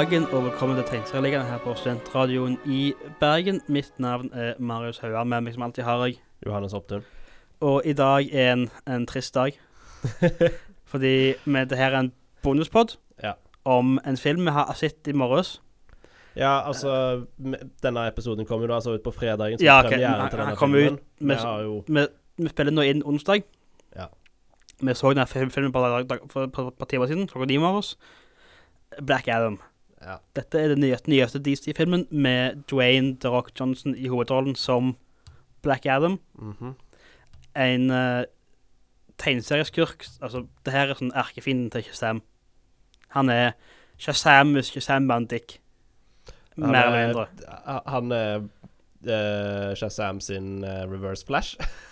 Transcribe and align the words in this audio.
dagen 0.00 0.24
og 0.32 0.44
velkommen 0.44 0.78
til 0.78 0.84
Tegneserieligaen 0.88 1.44
her 1.44 1.58
på 1.60 1.74
Studentradioen 1.76 2.54
i 2.72 2.94
Bergen. 3.20 3.58
Mitt 3.68 3.92
navn 4.00 4.30
er 4.32 4.54
Marius 4.58 4.98
Hauan, 5.02 5.28
med 5.28 5.44
meg 5.44 5.52
som 5.52 5.62
alltid 5.66 5.84
har 5.84 6.04
jeg. 6.06 6.14
Johannes 6.46 6.72
Opptun. 6.72 7.02
Og 7.60 7.82
i 7.84 7.92
dag 7.92 8.30
er 8.32 8.52
en, 8.52 8.62
en 8.88 9.04
trist 9.06 9.34
dag. 9.34 9.58
Fordi 10.92 11.34
med 11.44 11.68
det 11.68 11.78
her 11.78 11.92
er 11.92 11.98
en 11.98 12.12
bonuspod 12.42 12.96
Ja. 13.22 13.32
om 13.64 13.98
en 14.06 14.16
film 14.16 14.44
vi 14.48 14.50
har 14.50 14.72
sett 14.74 15.08
i 15.08 15.12
morges. 15.12 15.60
Ja, 16.36 16.62
altså 16.66 17.26
Denne 17.82 18.06
episoden 18.08 18.46
kommer 18.46 18.66
jo 18.66 18.74
altså 18.74 18.94
ut 18.94 19.02
på 19.02 19.10
fredagen. 19.10 19.58
Så 19.58 19.64
Ja, 19.64 19.80
okay. 19.84 19.90
premieren 19.98 20.30
til 20.30 20.38
denne 20.38 20.56
filmen. 20.56 20.94
ut 20.94 21.28
Vi 21.28 21.34
har 21.34 21.60
jo 21.62 21.84
Vi, 21.86 22.06
vi 22.38 22.48
spiller 22.48 22.72
nå 22.72 22.82
inn 22.82 23.02
onsdag. 23.04 23.42
Ja. 23.96 24.06
Vi 24.80 24.94
så 24.94 25.12
denne 25.12 25.26
filmen 25.26 25.72
på, 25.72 25.84
et 26.40 26.78
par 26.78 26.86
timer 26.86 27.06
siden, 27.06 27.26
klokka 27.28 27.46
ni 27.46 27.56
morges. 27.58 27.98
Black 29.02 29.28
Adam. 29.28 29.60
Ja. 30.00 30.16
Dette 30.36 30.58
er 30.60 30.68
den 30.72 30.80
nyeste, 30.80 31.10
nyeste 31.12 31.38
DC-filmen 31.44 32.06
med 32.10 32.62
Dwayne 32.70 33.16
The 33.20 33.28
Rock 33.28 33.50
Johnson 33.60 33.94
i 33.94 34.08
hovedrollen 34.08 34.54
som 34.56 34.94
Black 35.62 35.86
Adam. 35.86 36.18
mhm. 36.38 36.74
En 37.56 37.90
uh, 37.90 38.22
tegneserieskurk. 39.18 40.06
Altså, 40.22 40.46
det 40.64 40.72
her 40.72 40.86
er 40.92 40.94
sånn 41.00 41.10
erkefienden 41.18 41.70
til 41.74 41.82
Shazam. 41.88 42.22
Han 43.16 43.28
er 43.28 43.50
Shazam 44.00 44.54
hvis 44.54 44.70
Shazam 44.72 45.08
var 45.10 45.16
en 45.20 45.26
dick. 45.26 45.58
Mer 46.56 46.78
er- 46.78 46.86
eller 46.86 47.26
mindre. 47.26 47.82
Han 47.90 48.12
er 48.12 48.38
uh, 48.40 49.74
Shazam 49.76 50.20
sin 50.20 50.62
uh, 50.64 50.86
reverse 50.88 51.26
flash. 51.26 51.56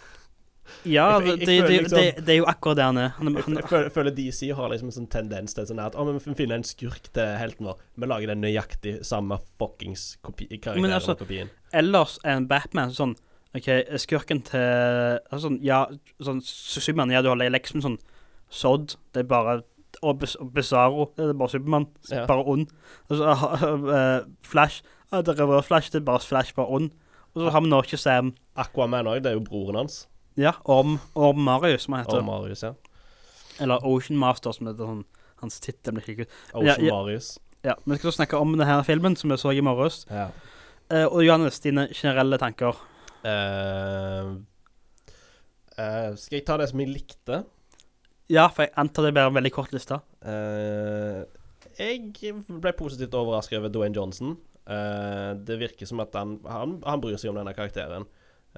Ja, 0.85 1.19
Jeg- 1.21 1.27
jeg- 1.29 1.39
det, 1.39 1.49
jeg 1.55 1.63
det, 1.67 1.83
liksom- 1.83 1.99
det, 2.17 2.25
det 2.27 2.35
er 2.35 2.39
jo 2.39 2.45
akkurat 2.47 2.77
det 2.77 2.85
han 2.85 2.99
er. 2.99 3.09
Han, 3.19 3.35
han, 3.37 3.55
jeg 3.57 3.93
føler, 3.93 4.11
DC 4.15 4.51
har 4.55 4.69
liksom 4.71 4.89
en 4.89 4.97
sånn 4.97 5.09
tendens 5.11 5.55
til 5.55 5.65
sånn 5.67 5.81
at 5.85 5.95
Å, 5.95 6.05
men 6.07 6.19
vi 6.19 6.35
finner 6.35 6.55
en 6.57 6.63
skurk 6.65 7.11
til 7.13 7.37
helten 7.39 7.67
vår. 7.67 7.79
Vi 7.99 8.07
lager 8.07 8.27
den 8.27 8.41
nøyaktig 8.43 9.05
samme 9.05 9.39
fuckings 9.59 10.17
kopi 10.23 10.47
karakteren 10.59 10.93
altså- 10.93 11.11
og 11.11 11.19
kopien. 11.19 11.51
ellers 11.73 12.19
er 12.25 12.37
en 12.37 12.47
Batman 12.47 12.91
sånn 12.91 13.17
OK, 13.55 13.65
skurken 13.97 14.43
til 14.45 14.61
altså, 15.33 15.49
sånn, 15.49 15.59
Ja, 15.65 15.87
sånn 16.21 16.43
Supermann, 16.43 17.11
ja, 17.11 17.23
du 17.23 17.29
har 17.29 17.37
leksen 17.37 17.81
sånn 17.83 17.99
Sodd, 18.51 18.97
det 19.13 19.21
er 19.21 19.29
bare 19.29 19.63
Og 20.03 20.19
Bizarro, 20.53 21.11
det 21.17 21.31
er 21.31 21.33
bare 21.33 21.49
Supermann. 21.49 21.87
Ja. 22.11 22.27
Bare 22.27 22.45
ond. 22.47 22.69
Altså, 23.11 23.25
uh, 23.25 23.89
uh, 23.89 24.21
Flash, 24.43 24.83
Uh, 25.11 25.23
det 25.23 25.39
er 25.41 25.63
Flash, 25.63 25.89
det 25.91 26.03
er 26.03 26.05
bare 26.05 26.21
Flash, 26.21 26.53
bare 26.55 26.69
ond. 26.69 26.91
Og 27.35 27.43
så 27.43 27.51
har 27.51 27.61
vi 27.63 27.69
nå 27.71 27.83
Sam. 27.97 28.35
Aquaman 28.57 29.07
òg, 29.07 29.23
det 29.23 29.31
er 29.33 29.39
jo 29.39 29.41
broren 29.41 29.77
hans. 29.77 30.07
Ja, 30.39 30.55
Orm, 30.71 30.99
Orm 31.19 31.41
Marius, 31.43 31.85
som 31.87 31.97
han 31.97 32.05
heter. 32.05 32.21
Orm 32.21 32.29
Marius, 32.31 32.63
ja. 32.63 32.75
Eller 33.59 33.83
Ocean 33.87 34.19
Master, 34.21 34.55
som 34.55 34.71
heter 34.71 34.87
sånn 34.87 35.05
Hans 35.39 35.61
tittel 35.63 35.95
blir 35.95 36.07
ikke 36.15 36.27
Ocean 36.53 36.67
Ja, 36.67 36.77
ja. 36.79 36.95
Marius. 36.95 37.33
Ja, 37.67 37.75
vi 37.85 37.99
skal 37.99 38.15
snakke 38.15 38.39
om 38.39 38.55
denne 38.55 38.79
filmen 38.87 39.17
som 39.19 39.31
vi 39.35 39.39
så 39.39 39.51
i 39.55 39.63
morges. 39.67 40.05
Ja. 40.11 40.29
Eh, 40.95 41.05
og 41.07 41.25
Johannes, 41.27 41.59
dine 41.63 41.89
generelle 41.91 42.39
tanker. 42.39 42.79
Eh, 43.27 44.29
eh, 45.77 46.11
skal 46.19 46.39
jeg 46.39 46.47
ta 46.47 46.57
det 46.61 46.69
som 46.71 46.83
jeg 46.83 46.93
likte? 46.95 47.41
Ja, 48.31 48.47
for 48.53 48.67
jeg 48.67 48.75
antar 48.79 49.09
det 49.09 49.15
blir 49.17 49.27
en 49.31 49.37
veldig 49.39 49.53
kort 49.55 49.75
liste. 49.75 49.99
Eh, 50.23 51.23
jeg 51.79 52.13
ble 52.49 52.73
positivt 52.79 53.15
overrasket 53.19 53.59
over 53.61 53.73
Dwayne 53.75 53.97
Johnson. 53.97 54.37
Eh, 54.69 55.33
det 55.49 55.59
virker 55.63 55.89
som 55.89 56.03
at 56.05 56.15
han, 56.19 56.39
han, 56.47 56.79
han 56.87 57.03
bryr 57.03 57.19
seg 57.19 57.33
om 57.33 57.41
denne 57.41 57.55
karakteren. 57.57 58.07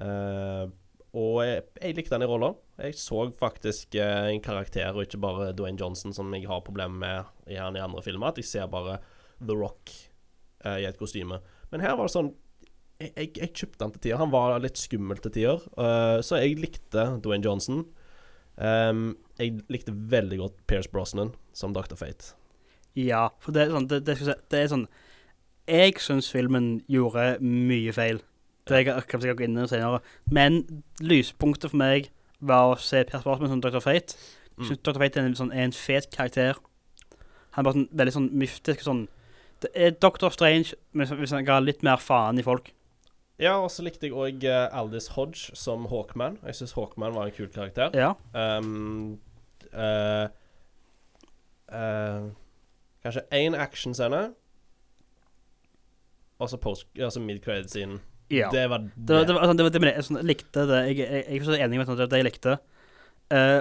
Eh, 0.01 0.65
og 1.11 1.41
jeg, 1.43 1.95
likte 1.97 2.15
han 2.15 2.23
i 2.23 2.29
rolla. 2.29 2.53
Jeg 2.79 2.95
så 2.95 3.25
faktisk 3.35 3.97
eh, 3.99 4.29
en 4.31 4.43
karakter, 4.43 4.93
og 4.95 5.03
ikke 5.03 5.19
bare 5.19 5.49
Dwayne 5.57 5.79
Johnson, 5.79 6.13
som 6.15 6.31
jeg 6.35 6.47
har 6.47 6.63
problemer 6.63 7.01
med 7.01 7.51
i 7.51 7.59
han 7.59 7.75
i 7.75 7.83
andre 7.83 8.03
filmer. 8.05 8.31
At 8.31 8.39
jeg 8.39 8.47
ser 8.47 8.71
bare 8.71 9.01
The 9.41 9.57
Rock 9.57 9.91
eh, 10.63 10.79
i 10.83 10.87
et 10.87 10.99
kostyme. 10.99 11.41
Men 11.71 11.83
her 11.83 11.97
var 11.99 12.07
det 12.07 12.15
sånn 12.15 12.31
jeg, 13.01 13.11
jeg, 13.15 13.31
jeg 13.41 13.53
kjøpte 13.57 13.83
han 13.83 13.93
til 13.95 14.03
tider. 14.05 14.21
Han 14.21 14.31
var 14.31 14.55
litt 14.63 14.79
skummel 14.79 15.19
til 15.19 15.33
tider. 15.35 15.63
Uh, 15.73 16.21
så 16.23 16.37
jeg 16.37 16.59
likte 16.61 17.07
Dwayne 17.23 17.43
Johnson. 17.43 17.83
Um, 18.61 19.15
jeg 19.39 19.63
likte 19.73 19.95
veldig 19.95 20.37
godt 20.37 20.59
Pierce 20.69 20.91
Brosnan 20.91 21.33
som 21.57 21.73
Dr. 21.73 21.97
Fate. 21.97 22.35
Ja, 22.93 23.29
for 23.41 23.55
det 23.55 23.63
er 23.63 23.71
sånn 23.71 23.87
Det, 23.87 24.01
det, 24.03 24.17
det 24.51 24.57
er 24.59 24.65
sånn 24.67 24.81
Jeg 25.63 26.01
syns 26.03 26.27
filmen 26.29 26.81
gjorde 26.91 27.37
mye 27.41 27.93
feil. 27.95 28.19
Det 28.67 28.85
jeg 28.85 29.03
kan 29.07 29.21
sikkert 29.21 29.37
gå 29.37 29.43
inn 29.47 29.57
i 29.57 29.67
senere. 29.67 29.99
Men 30.29 30.83
lyspunktet 31.01 31.71
for 31.71 31.77
meg 31.81 32.09
var 32.39 32.73
å 32.75 32.79
se 32.79 33.03
Per 33.03 33.19
Sparsman 33.23 33.49
som 33.49 33.61
Dr. 33.61 33.79
Fate. 33.79 34.15
Jeg 34.15 34.57
Mm. 34.57 34.65
synes 34.65 34.81
Dr. 34.83 34.99
Fate 34.99 35.19
er 35.19 35.25
en, 35.25 35.35
sånn, 35.35 35.53
er 35.53 35.63
en 35.63 35.71
fet 35.71 36.09
karakter. 36.11 36.53
Han 37.51 37.65
er 37.65 37.71
bare 37.71 37.73
sånn, 37.73 37.89
veldig 37.95 38.13
sånn 38.13 38.31
mystisk 38.31 38.81
sånn 38.81 39.07
Det 39.61 39.69
er 39.75 39.91
Dr. 39.91 40.29
Strange 40.29 40.73
men 40.93 41.07
hvis 41.07 41.29
han 41.31 41.45
ga 41.45 41.59
litt 41.59 41.83
mer 41.83 41.97
faen 41.97 42.39
i 42.39 42.41
folk. 42.41 42.71
Ja, 43.39 43.59
og 43.61 43.69
så 43.69 43.83
likte 43.83 44.07
jeg 44.07 44.13
òg 44.13 44.43
Aldis 44.73 45.07
Hodge 45.07 45.55
som 45.55 45.85
Hawkman. 45.85 46.37
Jeg 46.43 46.55
syns 46.55 46.73
Hawkman 46.73 47.13
var 47.13 47.25
en 47.25 47.31
kul 47.31 47.47
karakter. 47.47 47.89
Ja. 47.93 48.13
Um, 48.33 49.19
uh, 49.73 50.27
uh, 51.71 52.29
kanskje 53.03 53.23
én 53.31 53.55
actionscene, 53.57 54.33
og 56.39 56.49
så 56.49 56.57
altså 56.99 57.19
mid-credit-scenen. 57.19 57.99
Ja. 58.31 58.47
Det 58.53 58.63
var 58.71 58.85
Det 58.87 59.13
var, 59.17 59.25
det 59.27 59.35
var, 59.35 59.45
sånn, 59.49 59.57
det 59.59 59.65
var, 59.67 59.73
det 59.75 59.81
var, 59.83 59.91
jeg, 59.91 60.07
sånn, 60.07 60.21
likte 60.27 60.65
det. 60.69 60.79
Jeg, 60.89 60.97
jeg, 61.03 61.23
jeg 61.27 61.41
er 61.41 61.45
så 61.49 61.57
enig 61.59 61.79
med 61.81 61.89
sånn, 61.91 61.99
det 61.99 62.09
det 62.13 62.21
jeg 62.21 62.27
likte. 62.29 62.57
Uh, 63.31 63.59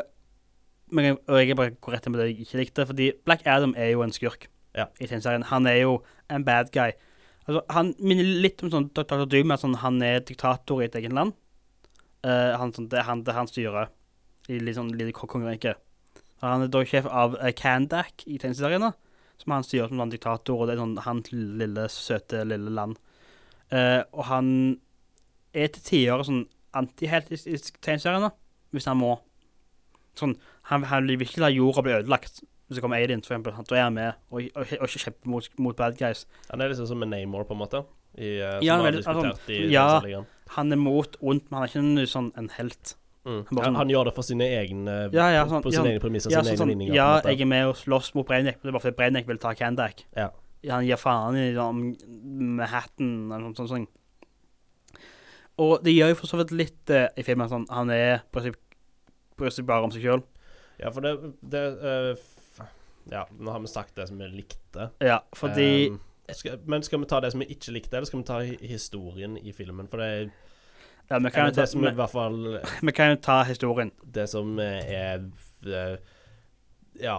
men 0.91 1.13
og 1.15 1.37
jeg 1.39 1.53
er 1.53 1.59
bare 1.59 1.75
korrekt 1.83 2.09
med 2.11 2.19
det 2.23 2.29
jeg 2.33 2.47
ikke 2.47 2.59
likte, 2.65 2.87
fordi 2.89 3.11
Black 3.27 3.45
Adam 3.47 3.75
er 3.79 3.93
jo 3.93 4.03
en 4.07 4.15
skurk 4.15 4.49
Ja. 4.75 4.87
i 4.99 5.07
tegneserien. 5.07 5.45
Han 5.51 5.67
er 5.67 5.81
jo 5.83 5.97
en 6.31 6.45
bad 6.47 6.71
guy. 6.75 6.93
Altså, 7.47 7.63
han 7.75 7.93
minner 7.99 8.27
litt 8.45 8.63
om 8.63 8.71
sånn 8.71 8.89
Dr. 8.95 9.25
Doom, 9.31 9.51
at 9.55 9.63
sånn, 9.63 9.77
han 9.83 10.01
er 10.07 10.21
diktator 10.27 10.83
i 10.83 10.87
et 10.89 10.95
eget 10.99 11.15
land. 11.15 11.35
Uh, 12.27 12.55
han, 12.61 12.73
sånn, 12.77 12.89
det 12.93 13.01
er 13.01 13.07
han, 13.09 13.23
det 13.27 13.35
han 13.35 13.49
styrer 13.51 13.89
i 14.51 14.59
litt 14.61 14.77
sånn 14.77 14.91
lite 14.95 15.15
ko- 15.17 15.27
kongerike. 15.31 15.75
Han 16.43 16.67
er 16.67 16.71
da 16.73 16.83
sjef 16.89 17.07
av 17.07 17.35
uh, 17.41 17.51
Kandak 17.57 18.27
i 18.27 18.39
tegneseriene, 18.41 18.93
som 19.41 19.55
han 19.55 19.65
styrer 19.65 19.89
som 19.89 20.01
sånn 20.03 20.13
diktator, 20.13 20.59
og 20.63 20.69
det 20.69 20.75
er 20.77 20.83
sånn 20.83 20.99
hans 21.07 21.31
lille, 21.33 21.87
søte, 21.93 22.43
lille 22.49 22.73
land. 22.77 22.99
Eh, 23.71 24.03
og 24.13 24.25
han 24.31 24.47
er 25.55 25.71
til 25.75 25.83
tider 25.87 26.23
sånn 26.27 26.45
antiheltisk 26.77 27.81
tegneseriene, 27.83 28.31
hvis 28.75 28.87
han 28.91 28.99
må. 29.01 29.17
Sånn, 30.19 30.37
han, 30.71 30.85
han 30.91 31.07
vil 31.09 31.23
ikke 31.25 31.43
la 31.43 31.51
jorda 31.53 31.85
bli 31.87 31.97
ødelagt. 32.01 32.43
Hvis 32.71 32.79
det 32.79 32.85
kommer 32.85 33.03
aliens, 33.03 33.27
for 33.27 33.35
eksempel. 33.35 33.57
Da 33.67 33.79
er 33.79 33.87
han 33.89 33.97
med, 33.97 34.19
og, 34.31 34.45
og, 34.55 34.75
og 34.79 34.85
ikke 34.87 35.03
kjemper 35.07 35.33
mot, 35.33 35.49
mot 35.59 35.79
bad 35.79 35.97
guys. 35.99 36.27
Han 36.53 36.63
er 36.63 36.71
liksom 36.71 36.87
som 36.87 37.03
en 37.03 37.11
Namor, 37.11 37.47
på 37.49 37.57
en 37.57 37.63
måte. 37.65 37.83
I, 38.15 38.37
uh, 38.43 38.59
Ja, 38.63 38.77
han, 38.79 38.95
altså, 38.95 39.33
i 39.51 39.59
ja. 39.71 40.23
Han 40.57 40.73
er 40.75 40.79
mot 40.79 41.17
ondt, 41.21 41.47
men 41.51 41.59
han 41.59 41.67
er 41.67 41.71
ikke 41.71 41.83
en, 41.83 42.07
sånn 42.11 42.31
en 42.39 42.51
helt. 42.59 42.95
Mm. 43.27 43.43
Han 43.51 43.59
sånn- 43.59 43.77
han 43.77 43.91
gjør 43.93 44.09
det 44.09 44.15
for 44.17 44.25
sine 44.25 44.47
egne 44.49 44.95
Ja, 45.13 45.27
ja, 45.29 45.43
sånn- 45.45 45.61
På 45.63 45.69
ja, 45.71 45.83
sine 45.83 45.91
egne 45.93 46.01
premisser, 46.01 46.33
Ja, 46.33 46.41
sine 46.41 46.57
sånn, 46.57 46.71
egne 46.73 46.87
sånn, 46.89 46.95
ja 46.97 47.09
jeg 47.21 47.43
er 47.45 47.51
med 47.51 47.67
og 47.69 47.75
slåss 47.77 48.15
mot 48.15 48.27
men 48.31 48.47
det 48.47 48.55
er 48.65 48.73
bare 48.73 48.81
fordi 48.81 48.97
Brainiac 48.97 49.27
vil 49.29 49.37
ta 49.37 49.53
Kandak. 49.53 50.05
Ja. 50.17 50.31
Han 50.69 50.85
gir 50.85 51.01
faen 51.01 51.39
i 51.39 51.47
liksom, 51.55 51.85
Manhattan 52.59 53.13
eller 53.31 53.47
noe 53.47 53.57
sånt. 53.57 53.71
sånn. 53.71 53.87
Og 55.61 55.81
det 55.85 55.95
gjør 55.95 56.13
jo 56.13 56.19
for 56.21 56.31
så 56.31 56.41
vidt 56.41 56.53
litt 56.57 56.93
eh, 56.93 57.09
i 57.21 57.25
filmen. 57.25 57.49
Sånn, 57.51 57.67
han 57.73 57.93
er 57.93 58.21
bryr 58.33 59.53
seg- 59.53 59.67
bare 59.69 59.85
om 59.89 59.93
seg 59.95 60.05
sjøl. 60.05 60.23
Ja, 60.81 60.93
for 60.93 61.05
det, 61.05 61.15
det 61.53 61.65
uh, 61.81 62.69
Ja, 63.11 63.27
nå 63.37 63.53
har 63.53 63.61
vi 63.61 63.73
sagt 63.73 63.97
det 63.97 64.09
som 64.09 64.21
vi 64.21 64.29
likte. 64.33 64.91
Ja, 65.05 65.21
fordi 65.37 65.91
Um, 65.91 65.99
skal, 66.37 66.61
men 66.71 66.85
skal 66.87 67.01
vi 67.03 67.09
ta 67.11 67.19
det 67.21 67.33
som 67.33 67.43
vi 67.43 67.49
ikke 67.51 67.73
likte, 67.75 67.97
eller 67.97 68.07
skal 68.07 68.21
vi 68.21 68.29
ta 68.29 68.39
historien 68.71 69.37
i 69.41 69.53
filmen? 69.57 69.89
For 69.91 69.99
det 69.99 70.07
er 70.07 70.31
ja, 71.11 71.19
vi, 71.19 71.31
kan 71.35 71.51
ta, 71.51 71.65
er 71.65 71.73
vi, 71.75 71.91
hvert 71.99 72.13
fall 72.13 72.37
vi 72.87 72.93
kan 72.95 73.11
jo 73.11 73.19
ta 73.25 73.41
historien. 73.49 73.91
Det 74.05 74.29
som 74.31 74.53
er 74.63 75.25
eh, 75.67 75.97
Ja, 77.03 77.17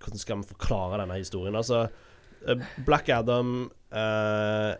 hvordan 0.00 0.22
skal 0.22 0.40
vi 0.40 0.48
forklare 0.54 1.02
denne 1.02 1.18
historien? 1.20 1.58
Altså, 1.60 1.84
Black 2.86 3.08
Adam 3.08 3.70
eh, 3.92 4.74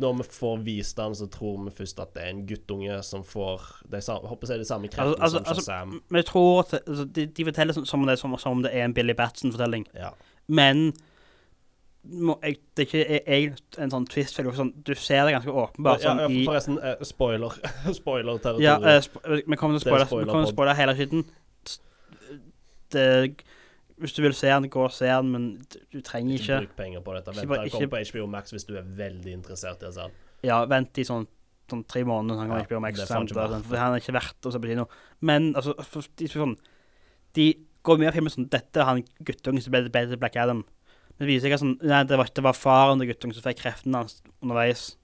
Når 0.00 0.16
vi 0.18 0.26
får 0.36 0.62
vist 0.64 0.96
den, 0.96 1.14
så 1.16 1.26
tror 1.32 1.64
vi 1.64 1.72
først 1.78 2.00
at 2.00 2.14
det 2.14 2.22
er 2.24 2.32
en 2.34 2.44
guttunge 2.48 2.98
som 3.06 3.24
får 3.24 3.62
de 3.92 4.00
samme, 4.04 4.28
håper 4.28 4.52
jeg, 4.52 4.58
de 4.64 4.68
samme 4.68 4.88
kreftene 4.92 5.16
Altså- 5.22 5.38
som 5.38 5.46
altså- 5.46 5.64
Shazam. 5.64 5.92
Altså, 5.92 6.16
vi 6.16 6.22
tror 6.22 6.60
at 6.60 6.74
altså, 6.86 7.04
de, 7.04 7.26
de 7.26 7.44
forteller 7.44 7.72
som, 7.74 7.84
som, 7.84 8.00
om 8.00 8.06
det, 8.08 8.18
som, 8.18 8.38
som 8.38 8.58
om 8.58 8.62
det 8.62 8.74
er 8.76 8.84
en 8.84 8.94
Billy 8.94 9.14
Batson-fortelling. 9.16 9.86
Ja. 9.94 10.10
Men 10.48 10.92
må, 12.06 12.36
jeg, 12.42 12.56
det 12.76 12.84
er 12.84 12.86
ikke 12.86 13.20
jeg, 13.26 13.54
en 13.82 13.90
sånn 13.90 14.06
twist 14.06 14.36
sånn, 14.36 14.72
Du 14.86 14.92
ser 14.94 15.26
det 15.26 15.34
ganske 15.34 15.50
åpenbart 15.50 16.04
sånn 16.04 16.20
ja, 16.22 16.28
ja, 16.30 16.44
forresten, 16.46 16.78
eh, 16.78 17.02
spoiler. 17.06 17.56
Spoiler-territorium. 18.00 18.62
Ja, 18.62 18.76
eh, 18.78 19.00
sp 19.02 19.18
vi 19.24 19.58
kommer 19.58 19.80
til 19.80 19.90
å 19.90 19.96
Det 19.96 20.36
er 20.36 20.50
spoile 20.52 20.76
hele 20.78 20.94
skitten. 20.98 21.26
Det, 22.94 23.06
hvis 24.00 24.12
du 24.16 24.20
vil 24.22 24.34
se 24.36 24.48
den, 24.50 24.68
gå 24.72 24.82
og 24.84 24.92
se 24.92 25.06
den, 25.08 25.30
men 25.32 25.44
du, 25.92 26.00
trenger 26.04 26.36
ikke 26.36 26.44
ikke 26.44 26.58
bruk 26.66 26.76
penger 26.76 27.00
på 27.06 27.14
dette. 27.16 27.32
Ikke 27.32 27.40
Vent, 27.40 27.48
bare- 27.48 27.66
ikke- 27.66 27.78
kommer 27.78 27.92
på 27.94 28.00
HBO 28.10 28.26
Max 28.26 28.52
hvis 28.52 28.66
du 28.68 28.76
er 28.76 28.82
veldig 28.82 29.32
interessert 29.32 29.82
i 29.82 29.86
å 29.88 29.92
se 29.92 30.00
den. 30.02 30.12
Ja, 30.44 30.58
vent 30.66 30.98
i 30.98 31.04
sånn, 31.08 31.26
sånn 31.68 31.84
tre 31.88 32.04
måneder, 32.04 32.36
så 32.36 32.38
han 32.40 32.48
kan 32.48 32.58
Ja, 32.58 32.64
HBO 32.64 32.80
Max 32.80 32.98
det 32.98 33.08
ikke 33.08 33.34
verdt. 33.34 33.64
For 33.64 33.76
han 33.76 33.94
er 33.94 34.00
ikke 34.00 34.16
verdt 34.18 34.42
å 34.42 34.52
se 34.52 34.58
på 34.58 34.68
kino. 34.68 34.88
Men 35.20 35.54
altså, 35.54 35.74
for, 35.84 36.02
de, 36.16 36.28
sånn, 36.28 36.56
de 37.32 37.54
går 37.82 37.98
mye 37.98 38.08
av 38.08 38.14
filmen 38.14 38.30
sånn 38.30 38.48
Dette 38.50 38.76
er 38.76 38.84
han 38.84 39.02
guttungen 39.22 39.62
som 39.62 39.70
ble 39.72 39.88
bedre 39.88 40.10
til 40.10 40.18
Black 40.18 40.36
Adam. 40.36 40.64
Men 41.18 41.26
det 41.26 41.32
viser 41.32 41.48
seg 41.48 41.52
at 41.54 41.60
sånn, 41.60 41.78
nei, 41.82 42.04
det, 42.04 42.18
var, 42.18 42.26
det 42.26 42.44
var 42.44 42.52
faren 42.52 42.98
til 43.00 43.08
guttungen 43.08 43.34
som 43.34 43.42
fikk 43.42 43.62
kreftene 43.64 44.02
hans 44.02 44.22
underveis. 44.42 44.96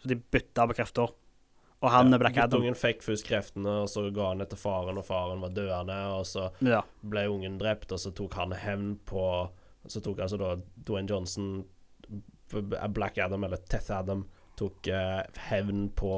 Så 0.00 0.08
de 0.08 0.16
bytta 0.16 0.66
på 0.66 0.76
krefter. 0.78 1.12
Og 1.80 1.90
han 1.94 2.12
er 2.12 2.18
Black 2.18 2.36
Adam. 2.36 2.58
Guttungen 2.58 2.74
fikk 2.74 3.04
først 3.06 3.26
kreftene, 3.28 3.82
og 3.84 3.88
så 3.88 4.08
ga 4.14 4.32
han 4.32 4.38
det 4.42 4.48
til 4.50 4.58
faren, 4.58 4.98
og 4.98 5.04
faren 5.06 5.40
var 5.44 5.52
døende, 5.54 5.98
og 6.16 6.24
så 6.26 6.48
Ja. 6.64 6.80
ble 7.02 7.28
ungen 7.30 7.58
drept, 7.58 7.92
og 7.92 7.98
så 8.02 8.10
tok 8.14 8.34
han 8.34 8.52
hevn 8.52 8.96
på 9.06 9.48
Så 9.88 10.02
tok 10.02 10.18
altså 10.18 10.36
da 10.36 10.56
Dwayne 10.84 11.08
Johnson 11.08 11.64
Black 12.92 13.16
Adam, 13.18 13.44
eller 13.44 13.56
Teth 13.56 13.90
Adam, 13.94 14.26
tok 14.58 14.86
eh, 14.88 15.22
hevn 15.48 15.88
på 15.96 16.10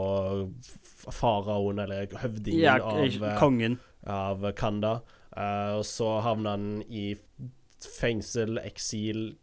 faraoen, 1.13 1.79
eller 1.79 2.07
høvdingen 2.07 2.61
ja 2.61 2.79
av, 2.83 2.99
eh, 2.99 3.39
kongen. 3.39 3.79
av 4.07 4.53
Kanda. 4.57 5.03
Uh, 5.37 5.77
og 5.79 5.85
så 5.87 6.21
havna 6.25 6.51
han 6.57 6.83
i 6.89 7.15
fengsel, 8.01 8.59
eksil. 8.65 9.37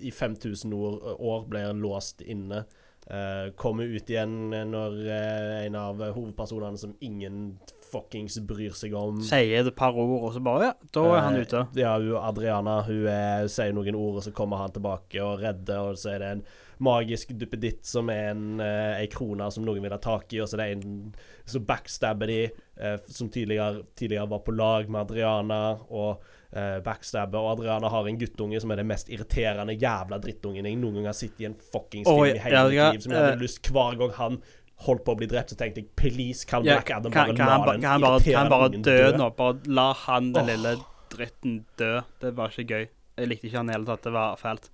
I 0.00 0.10
5000 0.10 0.72
år, 0.74 0.98
år 1.20 1.46
ble 1.48 1.62
han 1.68 1.80
låst 1.84 2.20
inne. 2.22 2.64
Uh, 3.10 3.50
kommer 3.58 3.90
ut 3.90 4.06
igjen 4.06 4.52
når 4.70 5.00
uh, 5.02 5.54
en 5.64 5.74
av 5.74 5.98
hovedpersonene 6.14 6.78
som 6.78 6.92
ingen 7.02 7.56
fuckings 7.90 8.38
bryr 8.46 8.74
seg 8.76 8.94
om 8.94 9.20
Sier 9.24 9.64
et 9.64 9.76
par 9.76 9.96
ord, 9.98 10.16
og 10.20 10.34
så 10.34 10.42
bare 10.44 10.70
Ja, 10.70 10.72
da 10.94 11.04
er 11.10 11.24
han 11.24 11.38
Eh, 11.40 11.46
ute. 11.46 11.66
Ja, 11.78 11.96
hun, 11.98 12.16
Adriana 12.20 12.80
hun 12.86 13.06
er, 13.10 13.46
sier 13.50 13.74
noen 13.76 13.98
ord, 13.98 14.20
og 14.20 14.26
så 14.26 14.32
kommer 14.36 14.62
han 14.62 14.74
tilbake 14.74 15.22
og 15.24 15.40
redder, 15.42 15.90
og 15.90 15.98
så 16.00 16.14
er 16.14 16.22
det 16.22 16.32
en 16.36 16.44
magisk 16.80 17.34
duppeditt 17.36 17.84
som 17.84 18.08
er 18.12 18.30
en, 18.30 18.60
eh, 18.60 19.06
krone 19.12 19.50
som 19.52 19.64
noen 19.66 19.82
vil 19.82 19.92
ha 19.92 19.98
tak 20.00 20.32
i, 20.32 20.40
og 20.40 20.48
så 20.48 20.58
er 20.58 20.62
det 20.62 20.84
en 20.84 21.14
som 21.44 21.64
backstabber 21.66 22.26
de, 22.30 22.42
eh, 22.78 22.98
som 23.08 23.28
tidligere, 23.28 23.84
tidligere 23.96 24.30
var 24.30 24.44
på 24.46 24.56
lag 24.56 24.88
med 24.88 25.02
Adriana, 25.02 25.78
og 25.90 26.22
eh, 26.52 26.78
backstabber, 26.84 27.40
og 27.40 27.58
Adriana 27.58 27.90
har 27.92 28.08
en 28.08 28.20
guttunge 28.20 28.60
som 28.62 28.72
er 28.72 28.82
den 28.82 28.90
mest 28.90 29.10
irriterende 29.12 29.76
jævla 29.78 30.20
drittungen 30.22 30.66
jeg 30.66 30.78
noen 30.80 31.00
gang 31.00 31.10
har 31.10 31.18
sett 31.18 31.40
i 31.42 31.48
en 31.48 31.56
fuckings 31.58 32.08
film 32.08 32.30
i 32.30 32.42
hele 32.42 32.64
mitt 32.68 32.78
ja, 32.78 32.88
liv, 32.94 33.04
som 33.04 33.14
jeg 33.14 33.24
hadde 33.24 33.38
uh, 33.38 33.44
lyst 33.44 33.70
hver 33.70 34.00
gang 34.00 34.16
han 34.18 34.40
holdt 34.86 35.04
på 35.04 35.12
å 35.12 35.18
bli 35.20 35.28
drept, 35.28 35.52
så 35.52 35.58
tenkte 35.60 35.82
jeg 35.82 35.90
please, 35.98 36.46
kan 36.48 36.64
Ja, 36.64 36.78
Black 36.78 36.94
Adam 36.96 37.12
kan, 37.12 37.32
bare 37.32 37.36
kan, 37.36 37.46
la 37.46 37.56
han, 37.56 37.68
den 37.68 37.84
kan, 37.84 37.90
han 37.90 38.04
bare, 38.06 38.24
kan 38.24 38.38
han 38.40 38.52
bare 38.52 38.70
dø, 38.72 38.80
dø 38.86 39.20
nå? 39.20 39.28
Bare 39.36 39.74
la 39.80 39.90
han 40.06 40.32
den 40.32 40.42
oh. 40.42 40.48
lille 40.48 40.74
dritten 41.12 41.56
dø. 41.80 41.92
Det 42.22 42.32
var 42.38 42.54
ikke 42.54 42.78
gøy. 42.78 42.86
Jeg 43.20 43.28
likte 43.28 43.48
ikke 43.50 43.60
han 43.60 43.68
i 43.68 43.72
det 43.72 43.76
hele 43.76 43.90
tatt. 43.90 44.06
Det 44.06 44.14
var 44.14 44.38
fælt. 44.40 44.70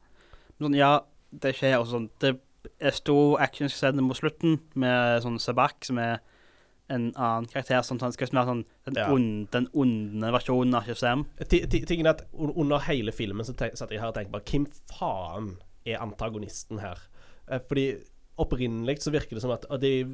Men 0.56 0.68
sånn, 0.68 0.78
ja, 0.78 0.92
det 1.42 1.52
skjer 1.58 1.78
også 1.80 1.96
sånn 1.96 2.06
Det 2.22 2.32
er 2.78 2.94
stor 2.94 3.42
actionscene 3.44 4.04
mot 4.04 4.18
slutten 4.18 4.60
med 4.78 5.24
sånn 5.24 5.40
Sabak, 5.42 5.80
som 5.86 5.98
er 6.02 6.20
en 6.88 7.12
annen 7.16 7.46
karakter 7.50 7.82
som 7.82 7.98
sånn, 7.98 8.12
skal 8.14 8.28
være 8.28 8.46
sånn 8.46 8.64
den, 8.86 8.94
Ja. 8.94 9.06
onde, 9.12 9.50
den 9.50 9.68
onde 9.74 10.30
versjonen 10.32 10.74
av 10.78 10.84
ti- 11.66 11.84
Tingen 11.84 12.06
er 12.06 12.10
at 12.10 12.26
Under 12.32 12.78
hele 12.78 13.10
filmen 13.12 13.44
så 13.44 13.54
satt 13.76 13.90
jeg 13.90 14.00
her 14.00 14.08
og 14.08 14.14
tenkte 14.14 14.30
bare 14.32 14.44
Hvem 14.46 14.66
faen 14.92 15.56
er 15.86 15.98
antagonisten 15.98 16.78
her? 16.80 16.98
Eh, 17.48 17.58
Fordi 17.58 17.96
opprinnelig 18.38 18.98
så 19.02 19.10
virker 19.10 19.34
det 19.34 19.42
som 19.42 19.50
at 19.50 19.64
det 19.80 20.06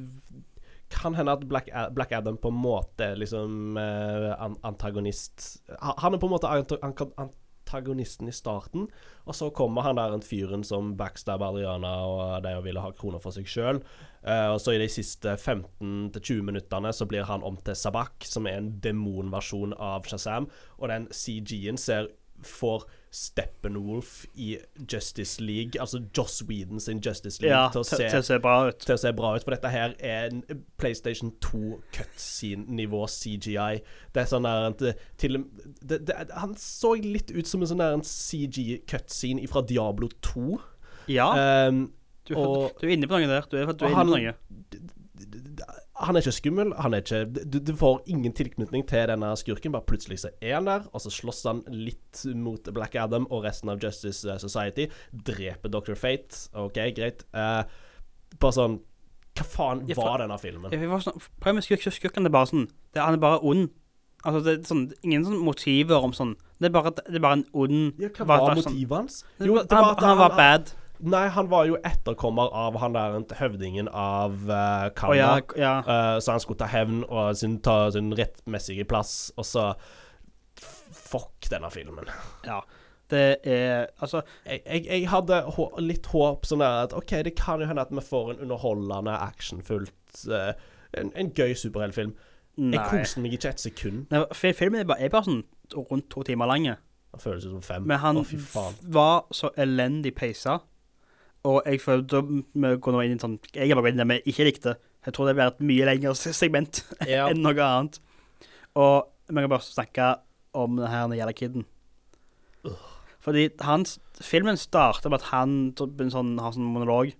kan 0.89 1.13
hende 1.15 1.31
at 1.33 1.47
Black, 1.47 1.69
Black 1.93 2.11
Adam 2.11 2.37
på 2.37 2.49
en 2.49 2.59
måte 2.61 3.15
liksom 3.17 3.77
eh, 3.77 4.33
an 4.39 4.55
antagonist 4.63 5.61
Han 5.79 6.13
er 6.13 6.17
på 6.19 6.27
en 6.27 6.33
måte 6.35 7.29
antagonisten 7.73 8.27
i 8.27 8.31
starten, 8.31 8.87
og 9.25 9.35
så 9.35 9.49
kommer 9.49 9.81
han 9.81 9.97
der 9.97 10.13
en 10.13 10.21
fyren 10.21 10.63
som 10.63 10.95
backstabber 10.97 11.53
Adriana 11.53 11.93
og 12.05 12.43
de 12.43 12.53
ville 12.63 12.81
ha 12.81 12.91
kroner 12.91 13.19
for 13.19 13.31
seg 13.31 13.47
sjøl. 13.47 13.83
og 14.23 14.59
så 14.61 14.73
i 14.73 14.79
de 14.79 14.89
siste 14.89 15.35
15-20 15.35 16.41
minuttene 16.41 16.93
så 16.93 17.05
blir 17.05 17.25
han 17.25 17.43
om 17.43 17.57
til 17.57 17.75
Sabak, 17.75 18.23
som 18.23 18.47
er 18.47 18.57
en 18.57 18.79
demonversjon 18.79 19.73
av 19.73 20.05
Shazam, 20.05 20.49
og 20.77 20.89
den 20.89 21.07
CG-en 21.11 21.77
ser 21.77 22.11
får 22.43 22.85
Steppenwolf 23.13 24.25
i 24.35 24.57
Justice 24.91 25.39
League, 25.43 25.79
altså 25.79 25.99
Joss 26.17 26.41
Whedon 26.49 26.79
sin 26.81 26.99
Justice 27.05 27.41
League, 27.41 27.53
Ja, 27.55 27.69
til, 27.71 27.83
å 27.83 27.85
se, 27.85 27.97
til 28.09 28.19
å 28.19 28.25
se 28.25 28.39
bra 28.41 28.55
ut. 28.71 28.79
til 28.81 28.95
å 28.95 28.97
se 28.97 29.11
bra 29.13 29.35
ut. 29.35 29.43
For 29.45 29.53
dette 29.53 29.69
her 29.69 29.93
er 29.99 30.31
en 30.31 30.41
PlayStation 30.81 31.31
2 31.45 31.61
cutscene-nivå 31.93 33.03
CGI. 33.13 33.81
Det 34.15 34.23
er 34.23 34.29
sånn 34.31 34.47
der 34.49 34.69
at 34.71 34.81
til, 35.21 35.37
det, 35.85 36.01
det, 36.09 36.17
Han 36.41 36.55
så 36.57 36.95
litt 36.99 37.29
ut 37.31 37.47
som 37.49 37.61
en 37.61 37.69
sånn 37.73 37.83
der 37.83 37.93
en 37.99 38.05
CG-cutscene 38.07 39.45
fra 39.51 39.61
Diablo 39.69 40.09
2. 40.21 40.57
Ja, 41.13 41.29
Um, 41.69 41.91
du, 42.25 42.35
og- 42.39 42.77
du 42.79 42.87
er 42.87 42.93
inne 42.95 43.07
på 43.11 43.17
noe 43.19 43.27
der. 43.27 43.45
Du 43.51 43.57
er, 43.59 43.65
du 43.73 43.85
er 43.85 43.89
inne 43.91 44.05
på 44.05 44.17
noe. 44.17 44.33
han 44.33 45.81
er 46.01 46.17
ikke 46.17 46.31
skummel. 46.33 46.73
Han 46.81 46.93
er 46.93 47.03
ikke 47.03 47.43
du, 47.45 47.59
du 47.59 47.75
får 47.77 48.01
ingen 48.09 48.33
tilknytning 48.33 48.85
til 48.89 49.07
denne 49.11 49.29
skurken. 49.37 49.71
Bare 49.75 49.85
plutselig 49.85 50.19
så 50.23 50.31
er 50.41 50.55
han 50.55 50.65
der, 50.65 50.87
og 50.93 51.01
så 51.01 51.11
slåss 51.13 51.43
han 51.45 51.61
litt 51.69 52.23
mot 52.35 52.63
Black 52.73 52.95
Adam 52.95 53.27
og 53.29 53.43
resten 53.45 53.69
av 53.69 53.81
Justice 53.83 54.25
eh, 54.29 54.39
Society. 54.41 54.87
Dreper 55.13 55.69
Dr. 55.69 55.93
Fate. 55.99 56.47
OK, 56.57 56.79
greit. 56.97 57.23
Uh, 57.33 57.63
bare 58.41 58.55
sånn 58.57 58.79
Hva 59.37 59.45
faen 59.49 59.85
Ja, 59.89 59.95
for- 59.97 60.09
var 60.09 60.21
denne 60.25 60.37
filmen? 60.41 60.71
Jeg 60.73 60.89
var 60.89 61.01
sånn, 61.01 61.21
Prøv 61.41 61.55
med 61.59 61.65
skurk, 61.65 61.85
skurken. 61.93 62.25
Det 62.25 62.29
er 62.31 62.37
bare 62.37 62.49
sånn 62.49 62.67
det, 62.93 63.01
Han 63.01 63.17
er 63.17 63.21
bare 63.21 63.39
ond. 63.45 63.69
Altså, 64.23 64.39
det 64.45 64.53
er 64.59 64.63
sånn, 64.69 64.83
ingen 65.03 65.25
sånn 65.25 65.41
motiver 65.43 66.01
om 66.05 66.13
sånn 66.15 66.35
Det 66.61 66.69
er 66.69 66.73
bare, 66.73 66.93
det 66.95 67.17
er 67.17 67.23
bare 67.23 67.41
en 67.41 67.45
ond 67.53 67.99
Ja, 67.99 68.07
hva 68.09 68.25
var, 68.29 68.43
var 68.47 68.55
motivet 68.55 68.89
sånn- 68.89 68.97
hans? 69.01 69.23
Jo, 69.39 69.57
det 69.61 69.71
var 69.73 69.89
han, 69.93 70.03
han, 70.05 70.17
var 70.21 70.37
bad. 70.37 70.73
Nei, 71.03 71.25
han 71.35 71.49
var 71.51 71.65
jo 71.67 71.75
etterkommer 71.83 72.53
av 72.55 72.77
han 72.79 72.93
der 72.95 73.17
høvdingen 73.39 73.89
av 73.89 74.37
uh, 74.47 74.87
Å 74.87 75.09
Oh, 75.09 75.15
ja, 75.17 75.33
ja. 75.59 75.73
Uh, 75.83 76.19
så 76.23 76.37
han 76.37 76.43
skulle 76.43 76.61
ta 76.61 76.69
hevn 76.71 77.03
og 77.09 77.35
sin, 77.35 77.57
ta 77.65 77.89
sin 77.91 78.13
rettmessige 78.15 78.85
plass, 78.87 79.33
og 79.35 79.47
så 79.47 79.65
Fuck 80.93 81.49
denne 81.51 81.69
filmen. 81.73 82.07
ja. 82.47 82.61
Det 83.11 83.35
er 83.43 83.89
Altså, 84.01 84.21
Jeg, 84.45 84.61
jeg, 84.65 84.85
jeg 84.87 85.09
hadde 85.11 85.41
hå 85.53 85.65
litt 85.83 86.07
håp 86.09 86.47
sånn 86.47 86.63
der 86.63 86.85
at 86.87 86.95
OK, 86.97 87.11
det 87.27 87.35
kan 87.37 87.61
jo 87.61 87.67
hende 87.67 87.83
at 87.83 87.91
vi 87.91 88.01
får 88.01 88.31
en 88.31 88.45
underholdende, 88.45 89.13
actionfullt 89.27 90.23
uh, 90.31 90.53
en, 90.97 91.11
en 91.19 91.33
gøy 91.35 91.53
superheltfilm. 91.57 92.15
Jeg 92.57 92.85
koste 92.89 93.21
meg 93.21 93.33
ikke 93.35 93.49
et 93.49 93.61
sekund. 93.61 94.07
nei 94.13 94.53
filmen 94.53 94.81
er 94.81 94.89
bare, 94.89 95.01
er 95.01 95.13
bare 95.13 95.25
sånn 95.27 95.43
rundt 95.75 96.09
to 96.13 96.23
timer 96.25 96.49
lang. 96.49 96.67
Det 97.13 97.21
føles 97.21 97.45
som 97.45 97.61
fem. 97.65 97.85
Men 97.89 98.01
han 98.01 98.21
Å, 98.21 98.67
var 98.93 99.25
så 99.33 99.51
elendig 99.57 100.13
peisa. 100.17 100.59
Og 101.43 101.61
jeg 101.67 101.81
føler 101.83 102.27
vi 102.53 102.69
går 102.79 102.95
nå 102.95 103.01
inn 103.03 103.11
i 103.11 103.17
en 103.17 103.19
sånn 103.23 103.39
Jeg 103.53 103.69
er 103.69 103.75
bare 103.75 103.91
inn 103.91 103.99
i 103.99 104.03
det 104.03 104.09
vi 104.23 104.31
ikke 104.31 104.45
likte. 104.47 104.75
Jeg 105.03 105.13
tror 105.15 105.27
det 105.27 105.35
blir 105.35 105.49
et 105.51 105.59
mye 105.59 105.87
lengre 105.89 106.13
segment 106.15 106.83
Ja. 107.09 107.25
enn 107.29 107.41
noe 107.43 107.59
annet. 107.59 107.99
Og 108.79 109.09
vi 109.27 109.35
kan 109.43 109.51
bare 109.51 109.65
snakke 109.67 110.13
om 110.53 110.77
det 110.79 110.89
her 110.89 111.11
Yellow 111.13 111.63
Uh. 112.63 112.71
Fordi 113.19 113.49
hans, 113.59 113.99
filmen 114.21 114.55
starter 114.57 115.09
med 115.09 115.19
at 115.19 115.25
han 115.31 115.73
sånn, 115.75 116.39
har 116.39 116.51
sånn 116.55 116.63
monolog, 116.63 117.11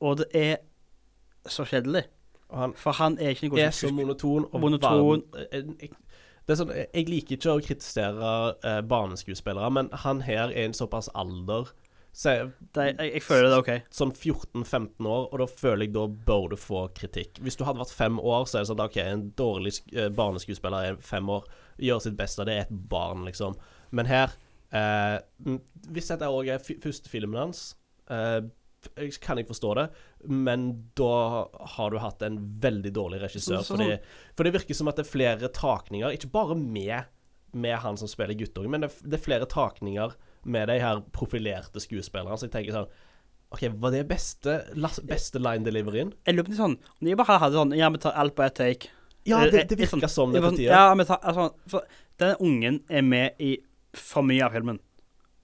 og 0.00 0.16
det 0.20 0.26
er 0.32 0.56
så 1.48 1.64
kjedelig. 1.68 2.04
Han 2.52 2.72
For 2.76 2.92
han 2.96 3.18
er 3.20 3.34
ikke 3.34 3.48
noe 3.50 3.60
er 3.66 3.70
så 3.76 3.90
monoton. 3.92 4.46
Og 4.52 4.60
Monoton. 4.60 5.22
verden- 5.42 5.76
eh, 5.80 5.88
er 6.48 6.54
sånn, 6.60 6.72
jeg 6.94 7.08
liker 7.08 7.36
ikke 7.36 7.52
å 7.56 7.64
kritisere 7.64 8.32
eh, 8.64 8.80
barneskuespillere, 8.82 9.70
men 9.72 9.88
han 9.92 10.20
her 10.22 10.48
er 10.48 10.64
en 10.64 10.72
såpass 10.72 11.08
alder 11.14 11.72
jeg, 12.16 12.94
jeg 13.12 13.22
føler 13.22 13.50
det 13.50 13.56
er 13.56 13.60
OK. 13.60 13.70
Sånn 13.92 14.12
14-15 14.16 15.04
år, 15.10 15.26
og 15.32 15.38
da 15.42 15.46
føler 15.50 15.84
jeg 15.84 15.92
da 15.92 16.06
bør 16.28 16.46
du 16.54 16.56
få 16.56 16.86
kritikk. 16.96 17.40
Hvis 17.44 17.58
du 17.60 17.64
hadde 17.68 17.82
vært 17.82 17.92
fem 17.92 18.16
år, 18.22 18.46
så 18.48 18.56
er 18.58 18.64
det 18.64 18.70
sånn 18.70 18.84
OK, 18.86 18.96
en 19.02 19.24
dårlig 19.36 19.72
sk- 19.76 19.92
eh, 20.00 20.08
barneskuespiller 20.16 20.92
er 20.94 21.00
fem 21.04 21.28
år, 21.28 21.44
gjør 21.78 22.00
sitt 22.06 22.16
beste, 22.16 22.46
det 22.48 22.54
er 22.56 22.62
et 22.64 22.76
barn, 22.88 23.26
liksom. 23.28 23.56
Men 23.92 24.06
her 24.08 24.32
eh, 24.72 25.18
Hvis 25.92 26.08
dette 26.08 26.26
òg 26.32 26.48
er 26.54 26.58
første 26.64 27.08
filmen 27.12 27.38
hans, 27.38 27.74
eh, 28.10 28.40
kan 29.20 29.36
jeg 29.40 29.48
forstå 29.48 29.74
det, 29.74 29.84
men 30.30 30.66
da 30.96 31.46
har 31.76 31.90
du 31.90 31.98
hatt 31.98 32.22
en 32.22 32.36
veldig 32.62 32.92
dårlig 32.94 33.20
regissør. 33.24 33.60
Så- 33.60 33.74
så- 33.74 33.76
fordi, 33.76 33.98
for 34.36 34.44
det 34.44 34.52
virker 34.54 34.74
som 34.74 34.88
at 34.88 34.96
det 34.96 35.04
er 35.06 35.10
flere 35.10 35.48
takninger, 35.52 36.12
ikke 36.16 36.30
bare 36.32 36.54
med, 36.56 37.04
med 37.52 37.76
han 37.78 37.96
som 37.96 38.08
spiller 38.08 38.34
guttungen, 38.34 38.70
men 38.70 38.80
det, 38.86 38.90
det 39.02 39.18
er 39.20 39.24
flere 39.24 39.46
takninger 39.46 40.14
med 40.44 40.68
de 40.68 40.78
her 40.82 41.02
profilerte 41.12 41.80
skuespillerne. 41.82 42.36
Så 42.38 42.48
jeg 42.48 42.54
tenker 42.54 42.76
sånn 42.76 42.88
OK, 43.54 43.62
var 43.78 43.92
det 43.94 44.08
beste, 44.10 44.56
beste 45.06 45.38
line 45.38 45.62
deliveryen? 45.64 46.12
Jeg 46.26 46.34
lurer 46.34 46.48
på 46.50 46.56
sånn 46.58 46.72
Om 46.98 47.06
de 47.06 47.14
bare 47.14 47.36
hadde 47.38 47.54
sånn 47.54 47.74
Ja, 47.78 47.90
vi 47.94 48.00
tar 48.02 48.16
alt 48.18 48.34
på 48.34 48.42
ett 48.42 48.56
take. 48.58 48.88
Ja, 49.26 49.44
Eh, 49.44 49.50
det, 49.50 49.68
det 49.70 49.80
eh, 49.80 49.88
sånn- 49.90 50.02
sånn 50.08 50.32
Det 50.34 50.42
på 50.42 50.50
tider. 50.56 50.72
Ja, 50.72 50.94
vi 50.94 51.04
tar, 51.04 51.18
altså, 51.22 51.54
for 51.68 51.86
den 52.18 52.36
ungen 52.40 52.80
er 52.88 53.02
med 53.02 53.34
i 53.38 53.58
for 53.94 54.22
mye 54.22 54.44
av 54.44 54.52
filmen. 54.52 54.78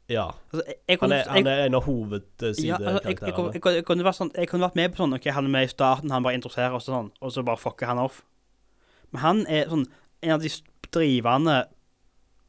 Ja. 0.08 0.32
Altså, 0.52 0.62
jeg, 0.66 0.76
jeg, 0.88 0.98
Han 1.00 1.12
er, 1.12 1.24
han 1.28 1.46
er 1.46 1.66
en 1.66 1.74
av 1.74 1.82
ja, 1.86 1.86
altså, 1.86 1.86
jeg, 1.86 1.86
hovedsidekarakterene. 1.86 3.52
jeg, 3.54 3.74
jeg, 3.76 3.84
kunne 3.84 4.04
vært 4.04 4.18
sånn, 4.18 4.32
jeg 4.36 4.48
kunne 4.50 4.66
vært 4.66 4.76
med 4.76 4.92
på 4.92 5.02
sånn 5.02 5.14
OK, 5.16 5.28
han 5.32 5.48
er 5.48 5.54
med 5.54 5.64
i 5.64 5.70
starten, 5.72 6.10
han 6.10 6.22
bare 6.26 6.34
interesserer 6.38 6.74
oss 6.76 6.88
og 6.90 6.94
sånn, 6.96 7.10
og 7.20 7.32
så 7.32 7.44
bare 7.46 7.56
fucker 7.62 7.86
han 7.86 7.98
off. 8.02 8.22
Men 9.12 9.22
han 9.22 9.46
er 9.46 9.70
sånn 9.70 9.86
en 10.22 10.34
av 10.36 10.42
de 10.42 10.50
drivende 10.92 11.56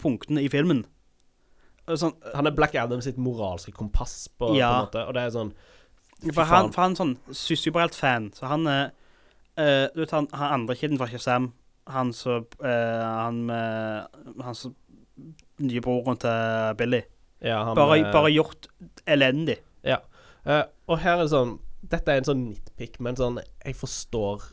punktene 0.02 0.44
i 0.44 0.50
filmen. 0.52 0.84
Og 1.88 2.00
Sånn, 2.00 2.14
Han 2.36 2.48
er 2.48 2.56
Black 2.56 2.76
Adam 2.80 3.02
sitt 3.04 3.18
moralske 3.20 3.74
kompass, 3.76 4.28
på, 4.32 4.48
på 4.48 4.56
en 4.56 4.86
måte. 4.86 5.02
Og 5.08 5.16
det 5.18 5.24
er 5.26 5.34
sånn 5.36 5.54
for, 6.32 6.46
han, 6.48 6.70
for 6.72 6.86
han 6.86 6.94
er 6.94 7.00
sånn 7.02 7.18
su- 7.36 7.60
superheltfan, 7.60 8.30
så 8.38 8.48
han 8.48 8.68
er 8.72 8.86
uh, 9.60 9.90
Du 9.92 10.00
vet 10.00 10.14
han, 10.16 10.30
han 10.32 10.54
andre 10.62 10.78
kiden 10.80 10.96
fra 11.02 11.10
Shazam, 11.12 11.50
han 11.92 12.14
som 12.16 12.46
uh, 12.64 13.04
Han 13.26 13.42
med 13.50 14.08
Han 14.46 14.56
som 14.56 14.78
nye 15.60 15.82
broren 15.84 16.18
til 16.18 16.72
Billy. 16.80 17.02
Ja, 17.44 17.60
han, 17.68 17.76
Bare, 17.78 18.00
eh, 18.00 18.08
bare 18.16 18.32
gjort 18.32 18.70
elendig. 19.06 19.60
Ja. 19.84 20.00
Uh, 20.48 20.64
og 20.88 21.02
her 21.04 21.18
er 21.20 21.26
det 21.26 21.34
sånn 21.36 21.58
Dette 21.84 22.12
er 22.14 22.22
en 22.22 22.28
sånn 22.30 22.46
nitpick, 22.48 22.98
men 23.04 23.20
sånn 23.20 23.42
Jeg 23.44 23.76
forstår 23.80 24.48